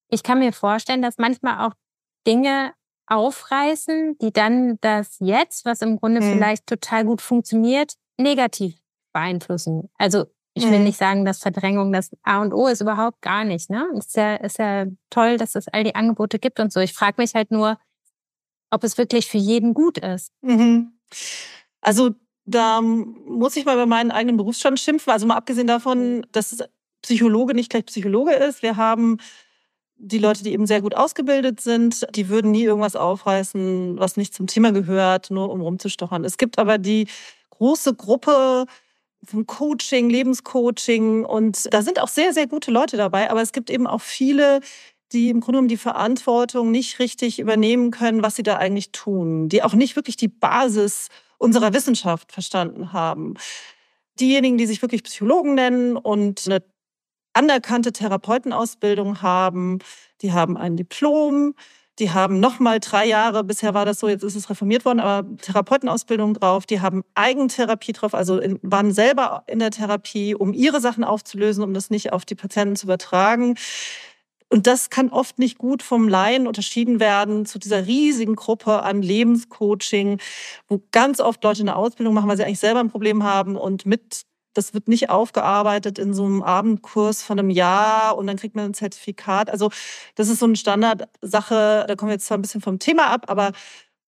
[0.09, 1.73] Ich kann mir vorstellen, dass manchmal auch
[2.25, 2.73] Dinge
[3.11, 6.33] aufreißen, die dann das Jetzt, was im Grunde mhm.
[6.33, 8.75] vielleicht total gut funktioniert, negativ
[9.13, 9.89] beeinflussen.
[9.97, 10.85] Also ich will mhm.
[10.85, 13.69] nicht sagen, dass Verdrängung das A und O ist, überhaupt gar nicht.
[13.69, 13.85] Ne?
[13.97, 16.79] Ist ja, ist ja toll, dass es all die Angebote gibt und so.
[16.79, 17.77] Ich frage mich halt nur,
[18.69, 20.31] ob es wirklich für jeden gut ist.
[20.41, 20.93] Mhm.
[21.81, 22.11] Also
[22.45, 25.11] da muss ich mal bei meinen eigenen Berufsstand schimpfen.
[25.11, 26.57] Also mal abgesehen davon, dass
[27.01, 28.61] Psychologe nicht gleich Psychologe ist.
[28.61, 29.17] Wir haben
[30.03, 34.33] die Leute, die eben sehr gut ausgebildet sind, die würden nie irgendwas aufreißen, was nicht
[34.33, 36.25] zum Thema gehört, nur um rumzustochern.
[36.25, 37.07] Es gibt aber die
[37.51, 38.65] große Gruppe
[39.23, 43.69] vom Coaching, Lebenscoaching und da sind auch sehr, sehr gute Leute dabei, aber es gibt
[43.69, 44.61] eben auch viele,
[45.11, 49.49] die im Grunde genommen die Verantwortung nicht richtig übernehmen können, was sie da eigentlich tun,
[49.49, 53.35] die auch nicht wirklich die Basis unserer Wissenschaft verstanden haben.
[54.19, 56.63] Diejenigen, die sich wirklich Psychologen nennen und eine
[57.33, 59.79] anerkannte Therapeutenausbildung haben,
[60.21, 61.53] die haben ein Diplom,
[61.99, 65.27] die haben nochmal drei Jahre, bisher war das so, jetzt ist es reformiert worden, aber
[65.37, 71.03] Therapeutenausbildung drauf, die haben Eigentherapie drauf, also waren selber in der Therapie, um ihre Sachen
[71.03, 73.55] aufzulösen, um das nicht auf die Patienten zu übertragen.
[74.49, 79.01] Und das kann oft nicht gut vom Laien unterschieden werden zu dieser riesigen Gruppe an
[79.01, 80.19] Lebenscoaching,
[80.67, 83.85] wo ganz oft Leute eine Ausbildung machen, weil sie eigentlich selber ein Problem haben und
[83.85, 88.55] mit das wird nicht aufgearbeitet in so einem Abendkurs von einem Jahr und dann kriegt
[88.55, 89.49] man ein Zertifikat.
[89.49, 89.69] Also
[90.15, 93.25] das ist so eine Standardsache, da kommen wir jetzt zwar ein bisschen vom Thema ab,
[93.27, 93.51] aber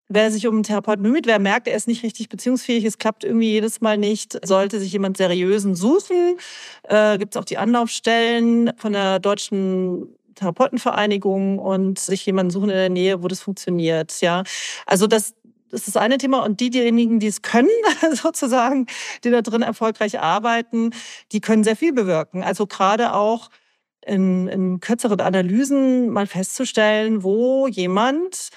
[0.10, 3.24] wer sich um einen Therapeuten bemüht, wer merkt, er ist nicht richtig beziehungsfähig, es klappt
[3.24, 6.38] irgendwie jedes Mal nicht, sollte sich jemand Seriösen suchen.
[6.84, 12.76] Äh, Gibt es auch die Anlaufstellen von der deutschen Therapeutenvereinigung und sich jemanden suchen in
[12.76, 14.20] der Nähe, wo das funktioniert.
[14.22, 14.44] Ja,
[14.86, 15.34] also das
[15.74, 16.44] das ist das eine Thema.
[16.44, 17.70] Und die, diejenigen, die es können,
[18.14, 18.86] sozusagen,
[19.24, 20.92] die da drin erfolgreich arbeiten,
[21.32, 22.44] die können sehr viel bewirken.
[22.44, 23.50] Also gerade auch
[24.06, 28.50] in, in kürzeren Analysen mal festzustellen, wo jemand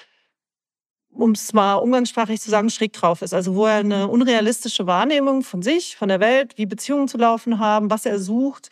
[1.10, 3.32] um es mal umgangssprachlich zu sagen, schräg drauf ist.
[3.32, 7.58] Also wo er eine unrealistische Wahrnehmung von sich, von der Welt, wie Beziehungen zu laufen
[7.58, 8.68] haben, was er sucht,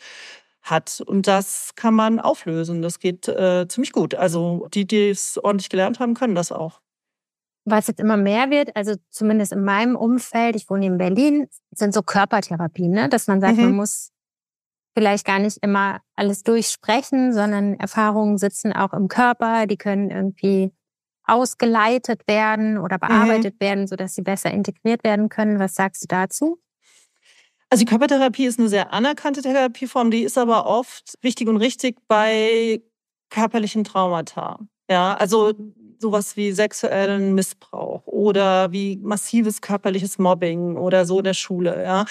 [0.61, 1.01] hat.
[1.03, 2.83] Und das kann man auflösen.
[2.83, 4.13] Das geht äh, ziemlich gut.
[4.13, 6.81] Also die, die es ordentlich gelernt haben, können das auch
[7.65, 11.93] was jetzt immer mehr wird, also zumindest in meinem Umfeld, ich wohne in Berlin, sind
[11.93, 13.09] so Körpertherapien, ne?
[13.09, 13.63] dass man sagt, mhm.
[13.63, 14.11] man muss
[14.93, 20.71] vielleicht gar nicht immer alles durchsprechen, sondern Erfahrungen sitzen auch im Körper, die können irgendwie
[21.25, 23.07] ausgeleitet werden oder mhm.
[23.07, 23.65] bearbeitet mhm.
[23.65, 25.59] werden, sodass sie besser integriert werden können.
[25.59, 26.59] Was sagst du dazu?
[27.69, 31.97] Also die Körpertherapie ist eine sehr anerkannte Therapieform, die ist aber oft wichtig und richtig
[32.07, 32.81] bei
[33.31, 34.59] körperlichen Traumata.
[34.89, 35.53] Ja, also
[35.99, 42.05] sowas wie sexuellen Missbrauch oder wie massives körperliches Mobbing oder so in der Schule, ja.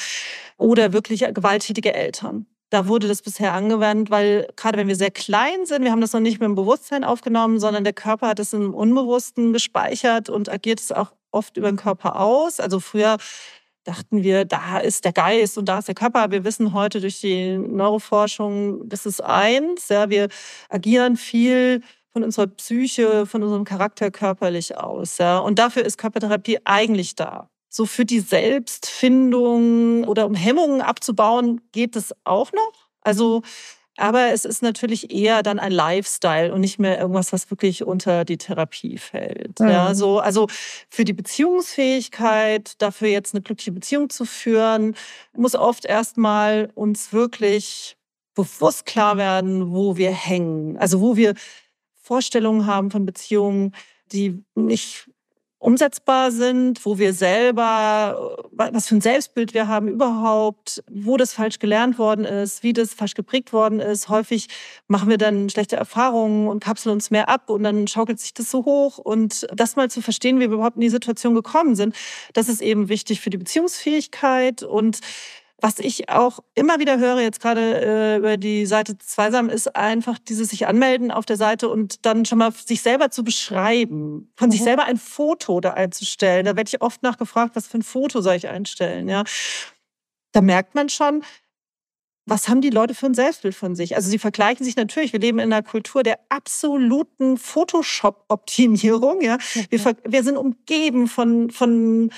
[0.57, 2.47] Oder wirklich gewalttätige Eltern.
[2.71, 6.13] Da wurde das bisher angewendet, weil gerade wenn wir sehr klein sind, wir haben das
[6.13, 10.51] noch nicht mit dem Bewusstsein aufgenommen, sondern der Körper hat es im Unbewussten gespeichert und
[10.51, 12.61] agiert es auch oft über den Körper aus.
[12.61, 13.19] Also früher
[13.85, 16.31] dachten wir, da ist der Geist und da ist der Körper.
[16.31, 19.89] Wir wissen heute durch die Neuroforschung, das ist eins.
[19.89, 20.29] Ja, wir
[20.69, 21.83] agieren viel
[22.15, 25.19] von unserer Psyche, von unserem Charakter körperlich aus.
[25.19, 25.39] Ja?
[25.39, 27.51] Und dafür ist Körpertherapie eigentlich da.
[27.69, 32.73] So für die Selbstfindung oder um Hemmungen abzubauen, geht es auch noch.
[33.01, 33.43] Also,
[33.97, 38.25] aber es ist natürlich eher dann ein Lifestyle und nicht mehr irgendwas, was wirklich unter
[38.25, 39.59] die Therapie fällt.
[39.59, 39.69] Mhm.
[39.69, 40.47] Ja, so, also
[40.89, 44.95] für die Beziehungsfähigkeit, dafür jetzt eine glückliche Beziehung zu führen,
[45.37, 47.97] muss oft erstmal uns wirklich
[48.35, 50.77] bewusst klar werden, wo wir hängen.
[50.79, 51.35] Also wo wir
[52.05, 53.75] Vorstellungen haben von Beziehungen,
[54.13, 55.09] die nicht
[55.59, 61.59] umsetzbar sind, wo wir selber, was für ein Selbstbild wir haben überhaupt, wo das falsch
[61.59, 64.11] gelernt worden ist, wie das falsch geprägt worden ist.
[64.11, 64.49] Häufig
[64.89, 68.51] machen wir dann schlechte Erfahrungen und kapseln uns mehr ab und dann schaukelt sich das
[68.51, 68.99] so hoch.
[68.99, 71.97] Und das mal zu verstehen, wie wir überhaupt in die Situation gekommen sind,
[72.35, 75.01] das ist eben wichtig für die Beziehungsfähigkeit und
[75.61, 80.19] was ich auch immer wieder höre, jetzt gerade äh, über die Seite Zweisam, ist einfach
[80.19, 84.49] dieses sich anmelden auf der Seite und dann schon mal sich selber zu beschreiben, von
[84.49, 84.53] mhm.
[84.53, 86.45] sich selber ein Foto da einzustellen.
[86.45, 89.25] Da werde ich oft nachgefragt, was für ein Foto soll ich einstellen, ja.
[90.33, 91.23] Da merkt man schon,
[92.27, 93.97] was haben die Leute für ein Selbstbild von sich?
[93.97, 95.13] Also sie vergleichen sich natürlich.
[95.13, 99.21] Wir leben in einer Kultur der absoluten Photoshop-Optimierung.
[99.21, 99.39] Ja,
[99.69, 102.11] wir, wir sind umgeben von von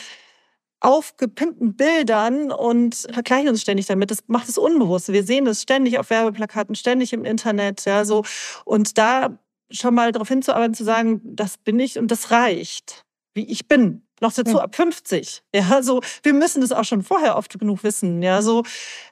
[0.81, 4.11] aufgepimpten Bildern und vergleichen uns ständig damit.
[4.11, 5.13] Das macht es unbewusst.
[5.13, 8.25] Wir sehen das ständig auf Werbeplakaten, ständig im Internet, ja, so.
[8.65, 9.39] Und da
[9.71, 14.03] schon mal darauf hinzuarbeiten, zu sagen, das bin ich und das reicht, wie ich bin.
[14.21, 14.63] Noch dazu ja.
[14.63, 15.43] ab 50.
[15.55, 18.23] Ja, so, wir müssen das auch schon vorher oft genug wissen.
[18.23, 18.63] Ja, so,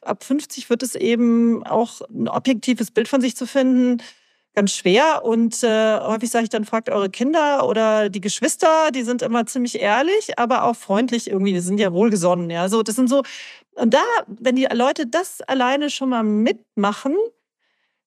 [0.00, 4.02] ab 50 wird es eben auch ein objektives Bild von sich zu finden,
[4.54, 5.24] ganz schwer.
[5.24, 9.46] Und äh, häufig sage ich dann, fragt eure Kinder oder die Geschwister, die sind immer
[9.46, 12.50] ziemlich ehrlich, aber auch freundlich irgendwie, die sind ja wohlgesonnen.
[12.50, 13.22] Ja, so, das sind so,
[13.74, 17.16] und da, wenn die Leute das alleine schon mal mitmachen,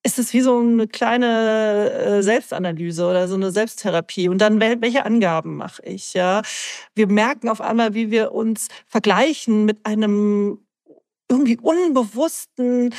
[0.04, 4.30] ist es wie so eine kleine äh, Selbstanalyse oder so eine Selbsttherapie.
[4.30, 6.14] Und dann, welche Angaben mache ich?
[6.14, 6.44] Ja,
[6.96, 10.60] wir merken auf einmal, wie wir uns vergleichen mit einem
[11.30, 12.94] irgendwie unbewussten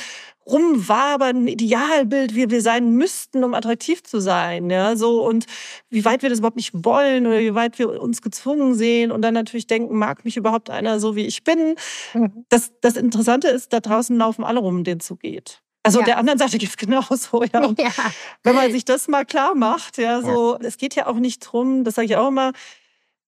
[0.45, 5.45] rumwabern, Idealbild, wie wir sein müssten, um attraktiv zu sein, ja, so und
[5.89, 9.21] wie weit wir das überhaupt nicht wollen oder wie weit wir uns gezwungen sehen und
[9.21, 11.75] dann natürlich denken, mag mich überhaupt einer so wie ich bin.
[12.13, 12.45] Mhm.
[12.49, 15.61] Das, das Interessante ist, da draußen laufen alle rum, denen es so geht.
[15.83, 16.05] Also ja.
[16.05, 17.73] der anderen Seite gibt es genauso, ja.
[17.77, 17.91] ja.
[18.43, 20.67] Wenn man sich das mal klar macht, ja, so, ja.
[20.67, 22.53] es geht ja auch nicht drum, das sage ich auch immer,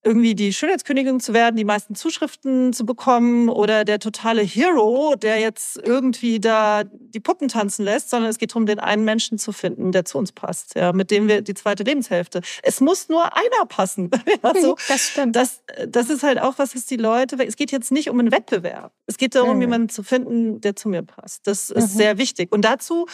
[0.03, 5.39] irgendwie die Schönheitskönigin zu werden, die meisten Zuschriften zu bekommen oder der totale Hero, der
[5.39, 9.51] jetzt irgendwie da die Puppen tanzen lässt, sondern es geht darum, den einen Menschen zu
[9.51, 12.41] finden, der zu uns passt, ja, mit dem wir die zweite Lebenshälfte.
[12.63, 14.09] Es muss nur einer passen.
[14.41, 15.35] also, das stimmt.
[15.35, 18.31] Das, das ist halt auch was, was die Leute, es geht jetzt nicht um einen
[18.31, 18.93] Wettbewerb.
[19.05, 19.61] Es geht darum, mhm.
[19.61, 21.45] jemanden zu finden, der zu mir passt.
[21.45, 21.97] Das ist mhm.
[21.97, 22.51] sehr wichtig.
[22.51, 23.05] Und dazu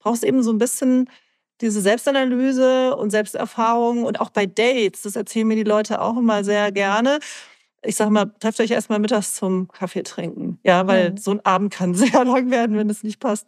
[0.00, 1.08] brauchst du eben so ein bisschen
[1.62, 6.44] diese Selbstanalyse und Selbsterfahrung und auch bei Dates, das erzählen mir die Leute auch immer
[6.44, 7.20] sehr gerne.
[7.84, 10.58] Ich sage mal, trefft euch erstmal mittags zum Kaffee trinken.
[10.62, 11.16] Ja, weil mhm.
[11.16, 13.46] so ein Abend kann sehr lang werden, wenn es nicht passt.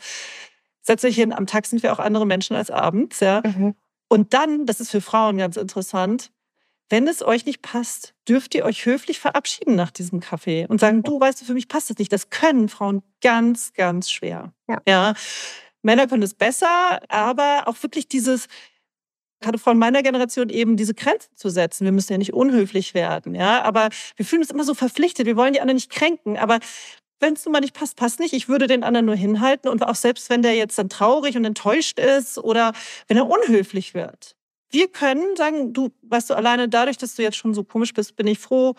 [0.80, 3.42] Setzt euch hin, am Tag sind wir auch andere Menschen als abends, ja.
[3.44, 3.74] Mhm.
[4.08, 6.30] Und dann, das ist für Frauen ganz interessant,
[6.90, 11.02] wenn es euch nicht passt, dürft ihr euch höflich verabschieden nach diesem Kaffee und sagen,
[11.02, 12.12] du weißt du, für mich passt das nicht.
[12.12, 14.52] Das können Frauen ganz, ganz schwer.
[14.68, 14.82] Ja.
[14.86, 15.14] ja.
[15.84, 18.46] Männer können es besser, aber auch wirklich dieses,
[19.40, 21.84] gerade von meiner Generation eben diese Grenzen zu setzen.
[21.84, 25.26] Wir müssen ja nicht unhöflich werden, ja, aber wir fühlen uns immer so verpflichtet.
[25.26, 26.58] Wir wollen die anderen nicht kränken, aber
[27.20, 28.32] wenn es nun mal nicht passt, passt nicht.
[28.34, 31.44] Ich würde den anderen nur hinhalten und auch selbst wenn der jetzt dann traurig und
[31.44, 32.72] enttäuscht ist oder
[33.06, 34.36] wenn er unhöflich wird.
[34.70, 38.16] Wir können sagen, du, weißt du, alleine dadurch, dass du jetzt schon so komisch bist,
[38.16, 38.74] bin ich froh,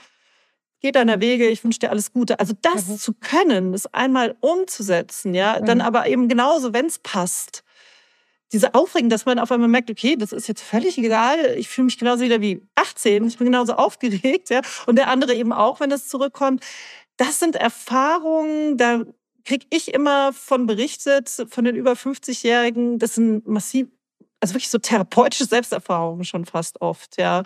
[0.81, 2.39] geh deiner Wege, ich wünsche dir alles Gute.
[2.39, 2.97] Also das mhm.
[2.97, 5.65] zu können, das einmal umzusetzen, ja, mhm.
[5.65, 7.63] dann aber eben genauso, wenn es passt.
[8.51, 11.85] Diese Aufregung, dass man auf einmal merkt, okay, das ist jetzt völlig egal, ich fühle
[11.85, 15.79] mich genauso wieder wie 18, ich bin genauso aufgeregt, ja, und der andere eben auch,
[15.79, 16.63] wenn das zurückkommt.
[17.17, 19.03] Das sind Erfahrungen, da
[19.45, 23.88] kriege ich immer von berichtet, von den über 50-Jährigen, das sind massiv
[24.45, 27.43] also wirklich so therapeutische Selbsterfahrungen schon fast oft, ja.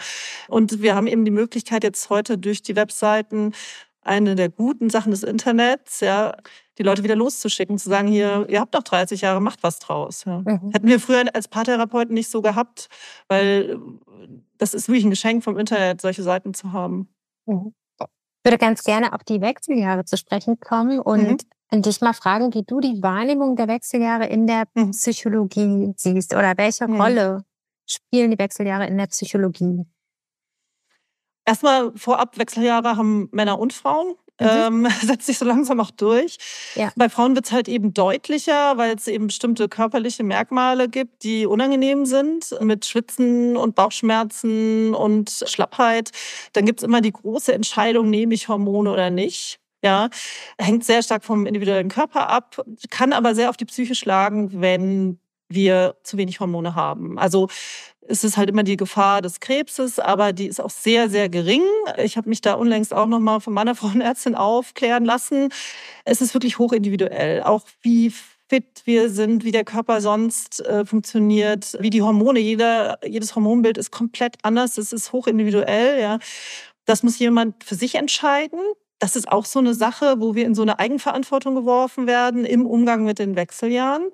[0.47, 3.53] Und wir haben eben die Möglichkeit jetzt heute durch die Webseiten
[4.01, 6.35] eine der guten Sachen des Internets, ja,
[6.77, 10.25] die Leute wieder loszuschicken, zu sagen, hier, ihr habt noch 30 Jahre, macht was draus.
[10.25, 10.39] Ja.
[10.39, 10.71] Mhm.
[10.71, 12.89] Hätten wir früher als Paartherapeuten nicht so gehabt,
[13.27, 13.79] weil
[14.57, 17.09] das ist wirklich ein Geschenk vom Internet, solche Seiten zu haben.
[17.45, 17.73] Mhm.
[17.99, 21.37] Ich würde ganz gerne auf die Wechseljahre zu sprechen kommen und mhm
[21.71, 24.91] und dich mal fragen, wie du die Wahrnehmung der Wechseljahre in der mhm.
[24.91, 27.01] Psychologie siehst oder welche mhm.
[27.01, 27.45] Rolle
[27.85, 29.85] spielen die Wechseljahre in der Psychologie?
[31.45, 34.15] Erstmal vorab, Wechseljahre haben Männer und Frauen.
[34.39, 34.47] Mhm.
[34.47, 36.37] Ähm, setzt sich so langsam auch durch.
[36.75, 36.91] Ja.
[36.95, 41.45] Bei Frauen wird es halt eben deutlicher, weil es eben bestimmte körperliche Merkmale gibt, die
[41.45, 46.11] unangenehm sind, mit Schwitzen und Bauchschmerzen und Schlappheit.
[46.53, 49.59] Dann gibt es immer die große Entscheidung, nehme ich Hormone oder nicht.
[49.83, 50.09] Ja,
[50.57, 55.19] hängt sehr stark vom individuellen Körper ab, kann aber sehr auf die Psyche schlagen, wenn
[55.49, 57.17] wir zu wenig Hormone haben.
[57.17, 57.47] Also
[58.07, 61.63] es ist halt immer die Gefahr des Krebses, aber die ist auch sehr, sehr gering.
[61.97, 65.49] Ich habe mich da unlängst auch nochmal von meiner Frauenärztin aufklären lassen.
[66.05, 67.43] Es ist wirklich hochindividuell.
[67.43, 68.11] Auch wie
[68.49, 72.39] fit wir sind, wie der Körper sonst äh, funktioniert, wie die Hormone.
[72.39, 74.77] Jeder, jedes Hormonbild ist komplett anders.
[74.77, 76.01] Es ist hochindividuell.
[76.01, 76.19] Ja.
[76.85, 78.59] Das muss jemand für sich entscheiden.
[78.99, 82.65] Das ist auch so eine Sache, wo wir in so eine Eigenverantwortung geworfen werden im
[82.65, 84.11] Umgang mit den Wechseljahren.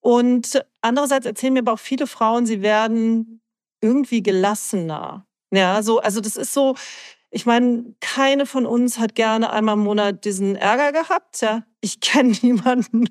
[0.00, 3.40] Und andererseits erzählen mir aber auch viele Frauen, sie werden
[3.80, 5.26] irgendwie gelassener.
[5.50, 6.74] Ja, so, also das ist so,
[7.30, 11.40] ich meine, keine von uns hat gerne einmal im Monat diesen Ärger gehabt.
[11.40, 13.08] Ja, ich kenne niemanden.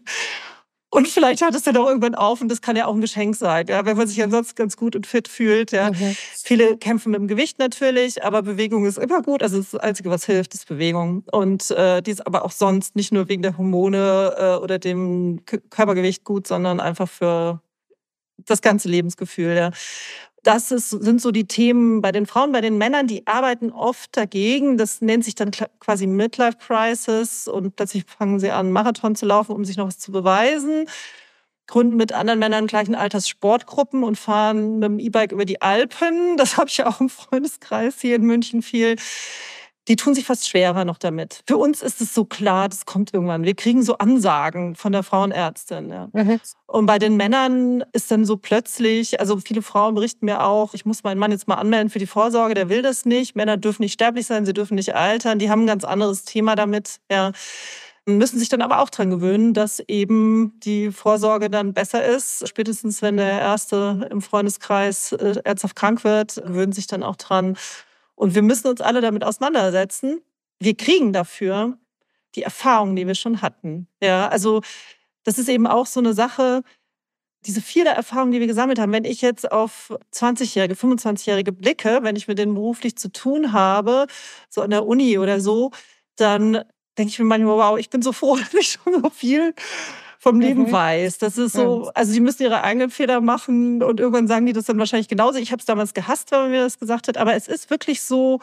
[0.93, 3.36] Und vielleicht hört es ja doch irgendwann auf und das kann ja auch ein Geschenk
[3.36, 5.71] sein, ja, wenn man sich ansonsten ganz gut und fit fühlt.
[5.71, 5.89] Ja.
[5.89, 6.15] Mhm.
[6.36, 9.41] Viele kämpfen mit dem Gewicht natürlich, aber Bewegung ist immer gut.
[9.41, 11.23] Also das Einzige, was hilft, ist Bewegung.
[11.32, 15.41] Und äh, die ist aber auch sonst nicht nur wegen der Hormone äh, oder dem
[15.47, 17.60] Körpergewicht gut, sondern einfach für
[18.38, 19.56] das ganze Lebensgefühl.
[19.56, 19.71] Ja
[20.43, 22.51] das ist, sind so die Themen bei den Frauen.
[22.51, 24.77] Bei den Männern, die arbeiten oft dagegen.
[24.77, 29.53] Das nennt sich dann quasi Midlife Crisis und plötzlich fangen sie an, Marathon zu laufen,
[29.53, 30.86] um sich noch was zu beweisen.
[31.67, 36.36] Gründen mit anderen Männern gleichen Alters Sportgruppen und fahren mit dem E-Bike über die Alpen.
[36.36, 38.97] Das habe ich ja auch im Freundeskreis hier in München viel
[39.87, 41.43] die tun sich fast schwerer noch damit.
[41.45, 43.43] Für uns ist es so klar, das kommt irgendwann.
[43.43, 45.89] Wir kriegen so Ansagen von der Frauenärztin.
[45.89, 46.09] Ja.
[46.13, 46.39] Mhm.
[46.67, 50.85] Und bei den Männern ist dann so plötzlich, also viele Frauen berichten mir auch, ich
[50.85, 53.35] muss meinen Mann jetzt mal anmelden für die Vorsorge, der will das nicht.
[53.35, 55.37] Männer dürfen nicht sterblich sein, sie dürfen nicht altern.
[55.37, 56.99] Die haben ein ganz anderes Thema damit.
[57.11, 57.33] Ja.
[58.05, 62.47] Müssen sich dann aber auch dran gewöhnen, dass eben die Vorsorge dann besser ist.
[62.47, 67.57] Spätestens wenn der Erste im Freundeskreis äh, ernsthaft krank wird, gewöhnen sich dann auch dran
[68.15, 70.21] und wir müssen uns alle damit auseinandersetzen.
[70.60, 71.78] Wir kriegen dafür
[72.36, 73.88] die Erfahrungen, die wir schon hatten.
[74.02, 74.62] Ja, also
[75.23, 76.63] das ist eben auch so eine Sache,
[77.45, 82.15] diese viele Erfahrungen, die wir gesammelt haben, wenn ich jetzt auf 20-Jährige, 25-Jährige blicke, wenn
[82.15, 84.08] ich mit denen beruflich zu tun habe,
[84.49, 85.71] so an der Uni oder so,
[86.15, 86.63] dann
[86.97, 89.54] denke ich mir manchmal, wow, ich bin so froh, dass ich schon so viel
[90.23, 90.71] vom Leben mhm.
[90.71, 91.17] weiß.
[91.17, 94.63] Das ist so, also die müssen ihre eigenen Fehler machen und irgendwann sagen die das
[94.63, 95.38] dann wahrscheinlich genauso.
[95.38, 98.01] Ich habe es damals gehasst, wenn man mir das gesagt hat, aber es ist wirklich
[98.01, 98.39] so,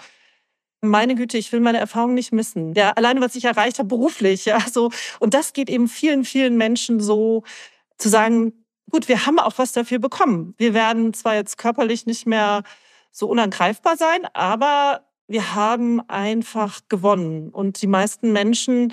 [0.83, 2.75] meine Güte, ich will meine Erfahrung nicht missen.
[2.75, 4.90] Ja, alleine was ich erreicht habe beruflich, ja, so
[5.21, 7.45] und das geht eben vielen, vielen Menschen so
[7.97, 8.53] zu sagen,
[8.90, 10.53] gut, wir haben auch was dafür bekommen.
[10.59, 12.62] Wir werden zwar jetzt körperlich nicht mehr
[13.11, 18.93] so unangreifbar sein, aber wir haben einfach gewonnen und die meisten Menschen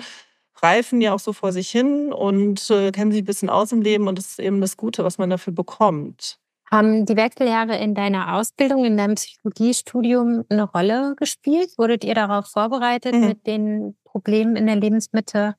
[0.62, 3.82] reifen ja auch so vor sich hin und äh, kennen sich ein bisschen aus im
[3.82, 6.38] Leben und das ist eben das Gute, was man dafür bekommt.
[6.70, 11.70] Haben die Wechseljahre in deiner Ausbildung, in deinem Psychologiestudium eine Rolle gespielt?
[11.78, 13.26] Wurdet ihr darauf vorbereitet, mhm.
[13.26, 15.54] mit den Problemen in der Lebensmitte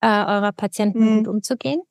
[0.00, 1.18] äh, eurer Patienten mhm.
[1.18, 1.82] gut umzugehen?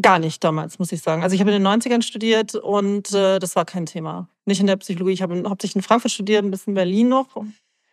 [0.00, 1.22] Gar nicht damals, muss ich sagen.
[1.22, 4.28] Also ich habe in den 90ern studiert und äh, das war kein Thema.
[4.46, 5.12] Nicht in der Psychologie.
[5.12, 7.36] Ich habe hauptsächlich in Frankfurt studiert, ein bisschen in Berlin noch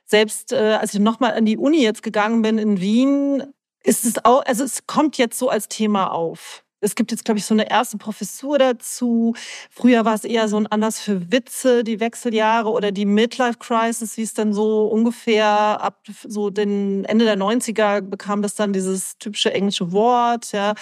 [0.08, 3.44] selbst äh, als ich nochmal an die Uni jetzt gegangen bin in Wien,
[3.84, 6.64] ist es auch, also es kommt jetzt so als Thema auf.
[6.80, 9.34] Es gibt jetzt, glaube ich, so eine erste Professur dazu.
[9.72, 14.16] Früher war es eher so ein Anlass für Witze, die Wechseljahre oder die Midlife Crisis,
[14.16, 19.18] wie es dann so ungefähr ab so den Ende der 90er bekam das dann dieses
[19.18, 20.52] typische englische Wort.
[20.52, 20.76] Ja.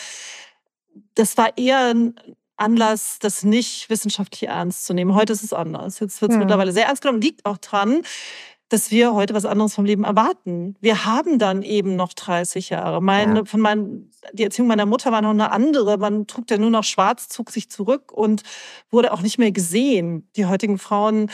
[1.13, 2.19] Das war eher ein
[2.57, 5.15] Anlass, das nicht wissenschaftlich ernst zu nehmen.
[5.15, 5.99] Heute ist es anders.
[5.99, 6.41] Jetzt wird es hm.
[6.41, 8.01] mittlerweile sehr ernst genommen, liegt auch dran,
[8.69, 10.75] dass wir heute was anderes vom Leben erwarten.
[10.81, 13.01] Wir haben dann eben noch 30 Jahre.
[13.01, 13.45] Meine, ja.
[13.45, 15.97] von meinen, die Erziehung meiner Mutter war noch eine andere.
[15.97, 18.41] Man trug ja nur noch schwarz, zog sich zurück und
[18.89, 20.27] wurde auch nicht mehr gesehen.
[20.35, 21.29] Die heutigen Frauen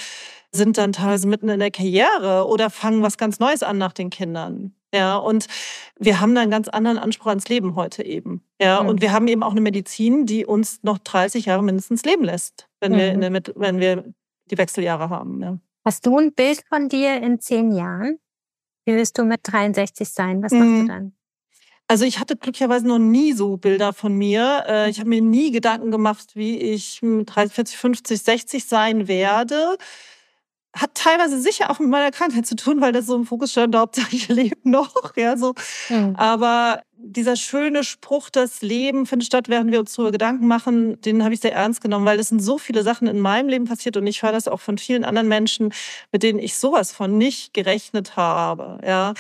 [0.52, 4.10] sind dann teilweise mitten in der Karriere oder fangen was ganz Neues an nach den
[4.10, 4.76] Kindern.
[4.94, 5.48] Ja, und
[5.98, 8.44] wir haben da einen ganz anderen Anspruch ans Leben heute eben.
[8.62, 8.90] Ja, mhm.
[8.90, 12.68] und wir haben eben auch eine Medizin, die uns noch 30 Jahre mindestens leben lässt,
[12.82, 12.98] wenn mhm.
[12.98, 14.14] wir in der, wenn wir
[14.48, 15.42] die Wechseljahre haben.
[15.42, 15.58] Ja.
[15.84, 18.20] Hast du ein Bild von dir in zehn Jahren?
[18.86, 20.44] Wie wirst du mit 63 sein?
[20.44, 20.82] Was machst mhm.
[20.82, 21.16] du dann?
[21.88, 24.64] Also ich hatte glücklicherweise noch nie so Bilder von mir.
[24.68, 29.78] Äh, ich habe mir nie Gedanken gemacht, wie ich 30, 40, 50, 60 sein werde.
[30.74, 33.76] Hat teilweise sicher auch mit meiner Krankheit zu tun, weil das so im Fokus stand,
[33.76, 34.94] Hauptsache ich lebe noch.
[35.18, 35.54] Ja, so.
[35.90, 36.16] Mhm.
[36.16, 41.24] Aber dieser schöne Spruch, das Leben findet statt, während wir uns darüber Gedanken machen, den
[41.24, 43.98] habe ich sehr ernst genommen, weil es sind so viele Sachen in meinem Leben passiert
[43.98, 45.74] und ich höre das auch von vielen anderen Menschen,
[46.12, 48.80] mit denen ich sowas von nicht gerechnet habe.
[48.86, 49.14] Ja.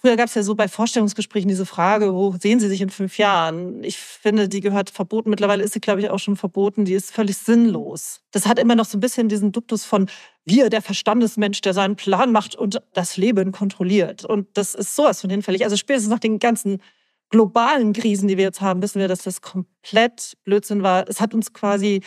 [0.00, 3.18] Früher gab es ja so bei Vorstellungsgesprächen diese Frage, wo sehen Sie sich in fünf
[3.18, 3.84] Jahren?
[3.84, 5.30] Ich finde, die gehört verboten.
[5.30, 6.84] Mittlerweile ist sie, glaube ich, auch schon verboten.
[6.84, 8.20] Die ist völlig sinnlos.
[8.32, 10.10] Das hat immer noch so ein bisschen diesen Duktus von
[10.44, 14.24] wir, der Verstandesmensch, der seinen Plan macht und das Leben kontrolliert.
[14.24, 15.62] Und das ist sowas von hinfällig.
[15.62, 16.82] Also spätestens nach den ganzen
[17.30, 21.08] globalen Krisen, die wir jetzt haben, wissen wir, dass das komplett Blödsinn war.
[21.08, 22.02] Es hat uns quasi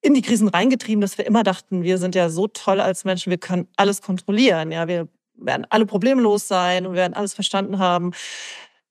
[0.00, 3.30] in die Krisen reingetrieben, dass wir immer dachten, wir sind ja so toll als Menschen,
[3.30, 4.70] wir können alles kontrollieren.
[4.70, 5.08] Ja, wir
[5.38, 8.12] werden alle problemlos sein und werden alles verstanden haben.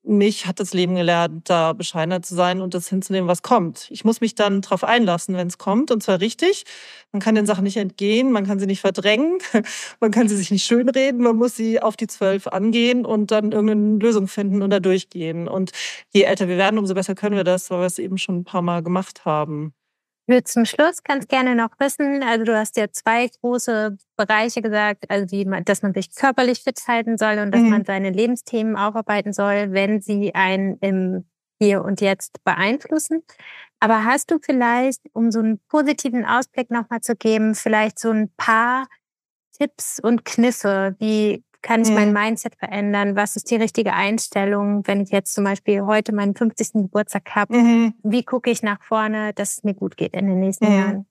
[0.04, 3.88] mich hat das Leben gelernt, da bescheidener zu sein und das hinzunehmen, was kommt.
[3.92, 6.64] Ich muss mich dann darauf einlassen, wenn es kommt, und zwar richtig.
[7.12, 9.40] Man kann den Sachen nicht entgehen, man kann sie nicht verdrängen,
[10.00, 13.52] man kann sie sich nicht schönreden, man muss sie auf die Zwölf angehen und dann
[13.52, 15.48] irgendeine Lösung finden und da durchgehen.
[15.50, 15.72] Und
[16.14, 18.44] je älter wir werden, umso besser können wir das, weil wir es eben schon ein
[18.46, 19.74] paar Mal gemacht haben.
[20.28, 24.62] Ich würde zum Schluss ganz gerne noch wissen, also du hast ja zwei große Bereiche
[24.62, 27.70] gesagt, also wie man, dass man sich körperlich fit halten soll und dass mhm.
[27.70, 31.26] man seine Lebensthemen aufarbeiten soll, wenn sie einen im
[31.62, 33.24] Hier und Jetzt beeinflussen.
[33.80, 38.30] Aber hast du vielleicht, um so einen positiven Ausblick nochmal zu geben, vielleicht so ein
[38.36, 38.88] paar
[39.58, 42.14] Tipps und Kniffe, wie kann ich mein mhm.
[42.14, 43.16] Mindset verändern?
[43.16, 46.74] Was ist die richtige Einstellung, wenn ich jetzt zum Beispiel heute meinen 50.
[46.74, 47.58] Geburtstag habe?
[47.58, 47.94] Mhm.
[48.04, 50.78] Wie gucke ich nach vorne, dass es mir gut geht in den nächsten mhm.
[50.78, 51.06] Jahren?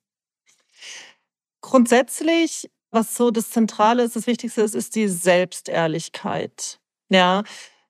[1.61, 6.81] Grundsätzlich, was so das Zentrale ist, das Wichtigste ist, ist die Selbstehrlichkeit.
[7.09, 7.43] Ja,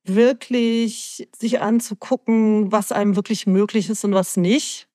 [0.05, 4.89] wirklich sich anzugucken, was einem wirklich möglich ist und was nicht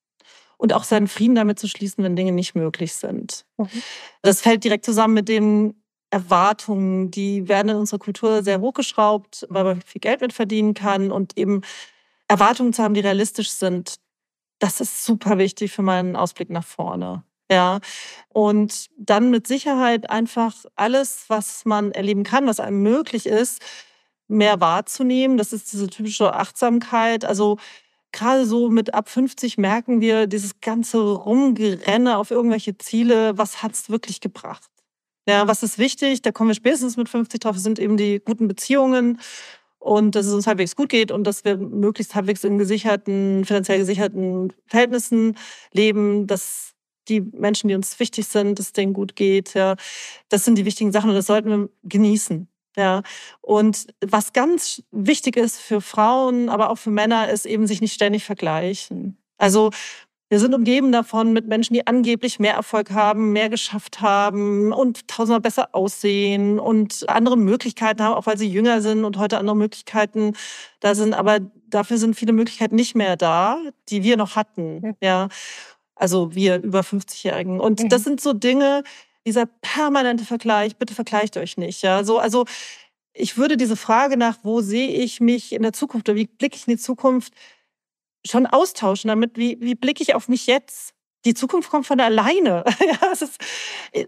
[0.56, 3.44] und auch seinen Frieden damit zu schließen, wenn Dinge nicht möglich sind.
[3.56, 3.68] Mhm.
[4.22, 5.81] Das fällt direkt zusammen mit dem
[6.12, 11.10] Erwartungen, die werden in unserer Kultur sehr hochgeschraubt, weil man viel Geld mit verdienen kann
[11.10, 11.62] und eben
[12.28, 13.96] Erwartungen zu haben, die realistisch sind.
[14.58, 17.24] Das ist super wichtig für meinen Ausblick nach vorne.
[17.50, 17.80] Ja,
[18.28, 23.60] und dann mit Sicherheit einfach alles, was man erleben kann, was einem möglich ist,
[24.28, 25.36] mehr wahrzunehmen.
[25.38, 27.24] Das ist diese typische Achtsamkeit.
[27.24, 27.58] Also
[28.12, 33.36] gerade so mit ab 50 merken wir dieses ganze Rumgerenne auf irgendwelche Ziele.
[33.36, 34.70] Was hat's wirklich gebracht?
[35.28, 36.22] Ja, was ist wichtig?
[36.22, 39.20] Da kommen wir spätestens mit 50 drauf, sind eben die guten Beziehungen
[39.78, 43.78] und dass es uns halbwegs gut geht und dass wir möglichst halbwegs in gesicherten, finanziell
[43.78, 45.36] gesicherten Verhältnissen
[45.72, 46.74] leben, dass
[47.08, 49.54] die Menschen, die uns wichtig sind, dass es denen gut geht.
[49.54, 49.76] Ja,
[50.28, 52.48] das sind die wichtigen Sachen und das sollten wir genießen.
[52.76, 53.02] Ja,
[53.42, 57.92] und was ganz wichtig ist für Frauen, aber auch für Männer, ist eben sich nicht
[57.92, 59.18] ständig vergleichen.
[59.36, 59.70] Also
[60.32, 65.06] wir sind umgeben davon mit Menschen, die angeblich mehr Erfolg haben, mehr geschafft haben und
[65.06, 69.54] tausendmal besser aussehen und andere Möglichkeiten haben, auch weil sie jünger sind und heute andere
[69.54, 70.32] Möglichkeiten
[70.80, 71.12] da sind.
[71.12, 73.58] Aber dafür sind viele Möglichkeiten nicht mehr da,
[73.90, 74.96] die wir noch hatten.
[75.02, 75.28] Ja.
[75.96, 77.60] Also wir über 50-Jährigen.
[77.60, 77.88] Und mhm.
[77.90, 78.84] das sind so Dinge,
[79.26, 81.82] dieser permanente Vergleich, bitte vergleicht euch nicht.
[81.82, 82.04] Ja.
[82.04, 82.46] So, also
[83.12, 86.56] ich würde diese Frage nach, wo sehe ich mich in der Zukunft oder wie blicke
[86.56, 87.34] ich in die Zukunft,
[88.26, 90.94] schon austauschen damit, wie, wie blicke ich auf mich jetzt?
[91.24, 92.64] Die Zukunft kommt von alleine.
[92.80, 93.38] ja, ist,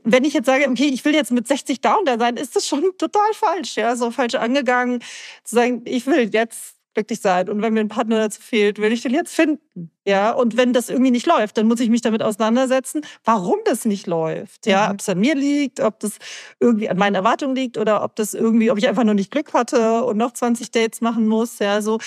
[0.02, 2.66] wenn ich jetzt sage, okay, ich will jetzt mit 60 down da sein, ist das
[2.66, 3.76] schon total falsch.
[3.76, 5.00] Ja, so falsch angegangen,
[5.44, 7.48] zu sagen, ich will jetzt glücklich sein.
[7.48, 9.90] Und wenn mir ein Partner dazu fehlt, will ich den jetzt finden.
[10.06, 13.86] Ja, und wenn das irgendwie nicht läuft, dann muss ich mich damit auseinandersetzen, warum das
[13.86, 14.66] nicht läuft.
[14.66, 14.92] Ja, mhm.
[14.92, 16.18] ob es an mir liegt, ob das
[16.60, 19.54] irgendwie an meinen Erwartungen liegt oder ob das irgendwie, ob ich einfach nur nicht Glück
[19.54, 21.58] hatte und noch 20 Dates machen muss.
[21.58, 21.98] Ja, so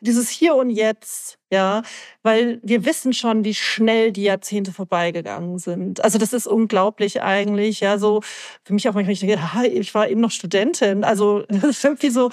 [0.00, 1.38] dieses Hier und Jetzt.
[1.52, 1.82] Ja,
[2.22, 6.02] weil wir wissen schon, wie schnell die Jahrzehnte vorbeigegangen sind.
[6.02, 7.80] Also das ist unglaublich eigentlich.
[7.80, 8.22] Ja, so
[8.64, 11.04] für mich auch manchmal, ich denke, ich war eben noch Studentin.
[11.04, 12.30] Also das ist irgendwie so,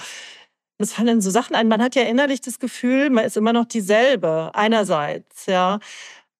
[0.80, 1.68] es fallen so Sachen ein.
[1.68, 4.50] Man hat ja innerlich das Gefühl, man ist immer noch dieselbe.
[4.54, 5.78] Einerseits, ja.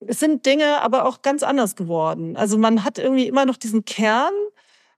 [0.06, 2.36] Es sind Dinge aber auch ganz anders geworden.
[2.36, 4.32] Also man hat irgendwie immer noch diesen Kern,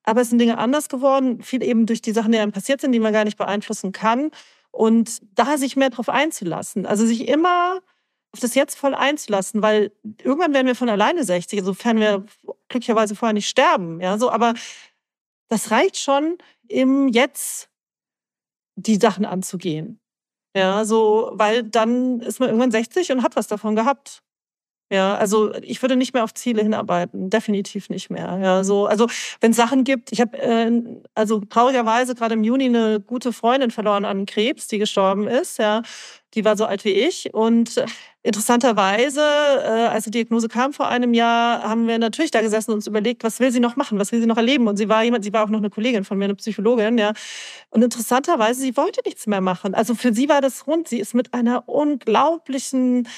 [0.05, 1.43] aber es sind Dinge anders geworden.
[1.43, 4.30] Viel eben durch die Sachen, die einem passiert sind, die man gar nicht beeinflussen kann.
[4.70, 6.86] Und da sich mehr drauf einzulassen.
[6.86, 7.80] Also sich immer
[8.32, 12.24] auf das Jetzt voll einzulassen, weil irgendwann werden wir von alleine 60, sofern wir
[12.68, 14.01] glücklicherweise vorher nicht sterben.
[14.01, 14.55] Ja, so, aber
[15.49, 16.38] das reicht schon,
[16.68, 17.68] im Jetzt
[18.77, 20.01] die Sachen anzugehen.
[20.57, 24.23] Ja, so, weil dann ist man irgendwann 60 und hat was davon gehabt.
[24.93, 28.38] Ja, also ich würde nicht mehr auf Ziele hinarbeiten, definitiv nicht mehr.
[28.43, 29.07] Ja, so, also
[29.40, 30.70] wenn Sachen gibt, ich habe äh,
[31.14, 35.59] also traurigerweise gerade im Juni eine gute Freundin verloren an Krebs, die gestorben ist.
[35.59, 35.80] Ja,
[36.34, 37.82] die war so alt wie ich und
[38.22, 42.76] interessanterweise, äh, als die Diagnose kam vor einem Jahr, haben wir natürlich da gesessen und
[42.76, 44.68] uns überlegt, was will sie noch machen, was will sie noch erleben?
[44.68, 47.14] Und sie war jemand, sie war auch noch eine Kollegin von mir, eine Psychologin, ja.
[47.70, 49.74] Und interessanterweise, sie wollte nichts mehr machen.
[49.74, 50.86] Also für sie war das rund.
[50.88, 53.09] Sie ist mit einer unglaublichen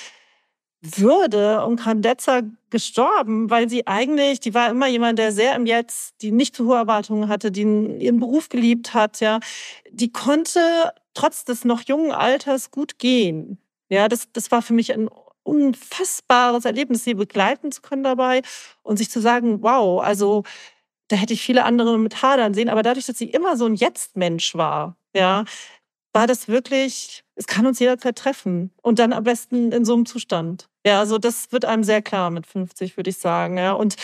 [0.99, 6.15] würde und Grandezza gestorben, weil sie eigentlich, die war immer jemand, der sehr im Jetzt,
[6.23, 9.41] die nicht zu hohe Erwartungen hatte, die ihren Beruf geliebt hat, ja.
[9.91, 13.59] Die konnte trotz des noch jungen Alters gut gehen.
[13.89, 15.09] Ja, das, das war für mich ein
[15.43, 18.43] unfassbares Erlebnis, sie begleiten zu können dabei
[18.83, 20.43] und sich zu sagen, wow, also
[21.09, 23.75] da hätte ich viele andere mit hadern sehen, aber dadurch, dass sie immer so ein
[23.75, 25.45] Jetzt-Mensch war, ja,
[26.15, 30.07] war das wirklich, es kann uns jederzeit treffen und dann am besten in so einem
[30.07, 30.69] Zustand.
[30.87, 33.59] Ja, also das wird einem sehr klar mit 50, würde ich sagen.
[33.59, 33.97] Ja, und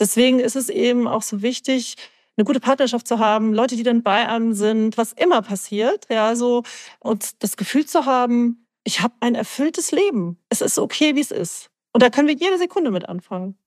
[0.00, 1.96] deswegen ist es eben auch so wichtig,
[2.36, 6.36] eine gute Partnerschaft zu haben, Leute, die dann bei einem sind, was immer passiert, ja,
[6.36, 6.62] so
[7.00, 10.38] und das Gefühl zu haben, ich habe ein erfülltes Leben.
[10.48, 11.68] Es ist okay, wie es ist.
[11.92, 13.58] Und da können wir jede Sekunde mit anfangen.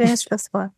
[0.00, 0.72] Schönes Schlusswort.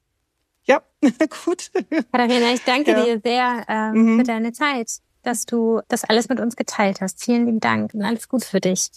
[0.65, 0.83] Ja,
[1.45, 1.71] gut.
[2.13, 3.05] Katharina, ich danke ja.
[3.05, 4.19] dir sehr ähm, mhm.
[4.19, 7.23] für deine Zeit, dass du das alles mit uns geteilt hast.
[7.23, 8.91] Vielen lieben Dank und alles Gute für dich.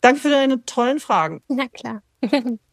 [0.00, 1.42] Danke für deine tollen Fragen.
[1.48, 2.02] Na klar.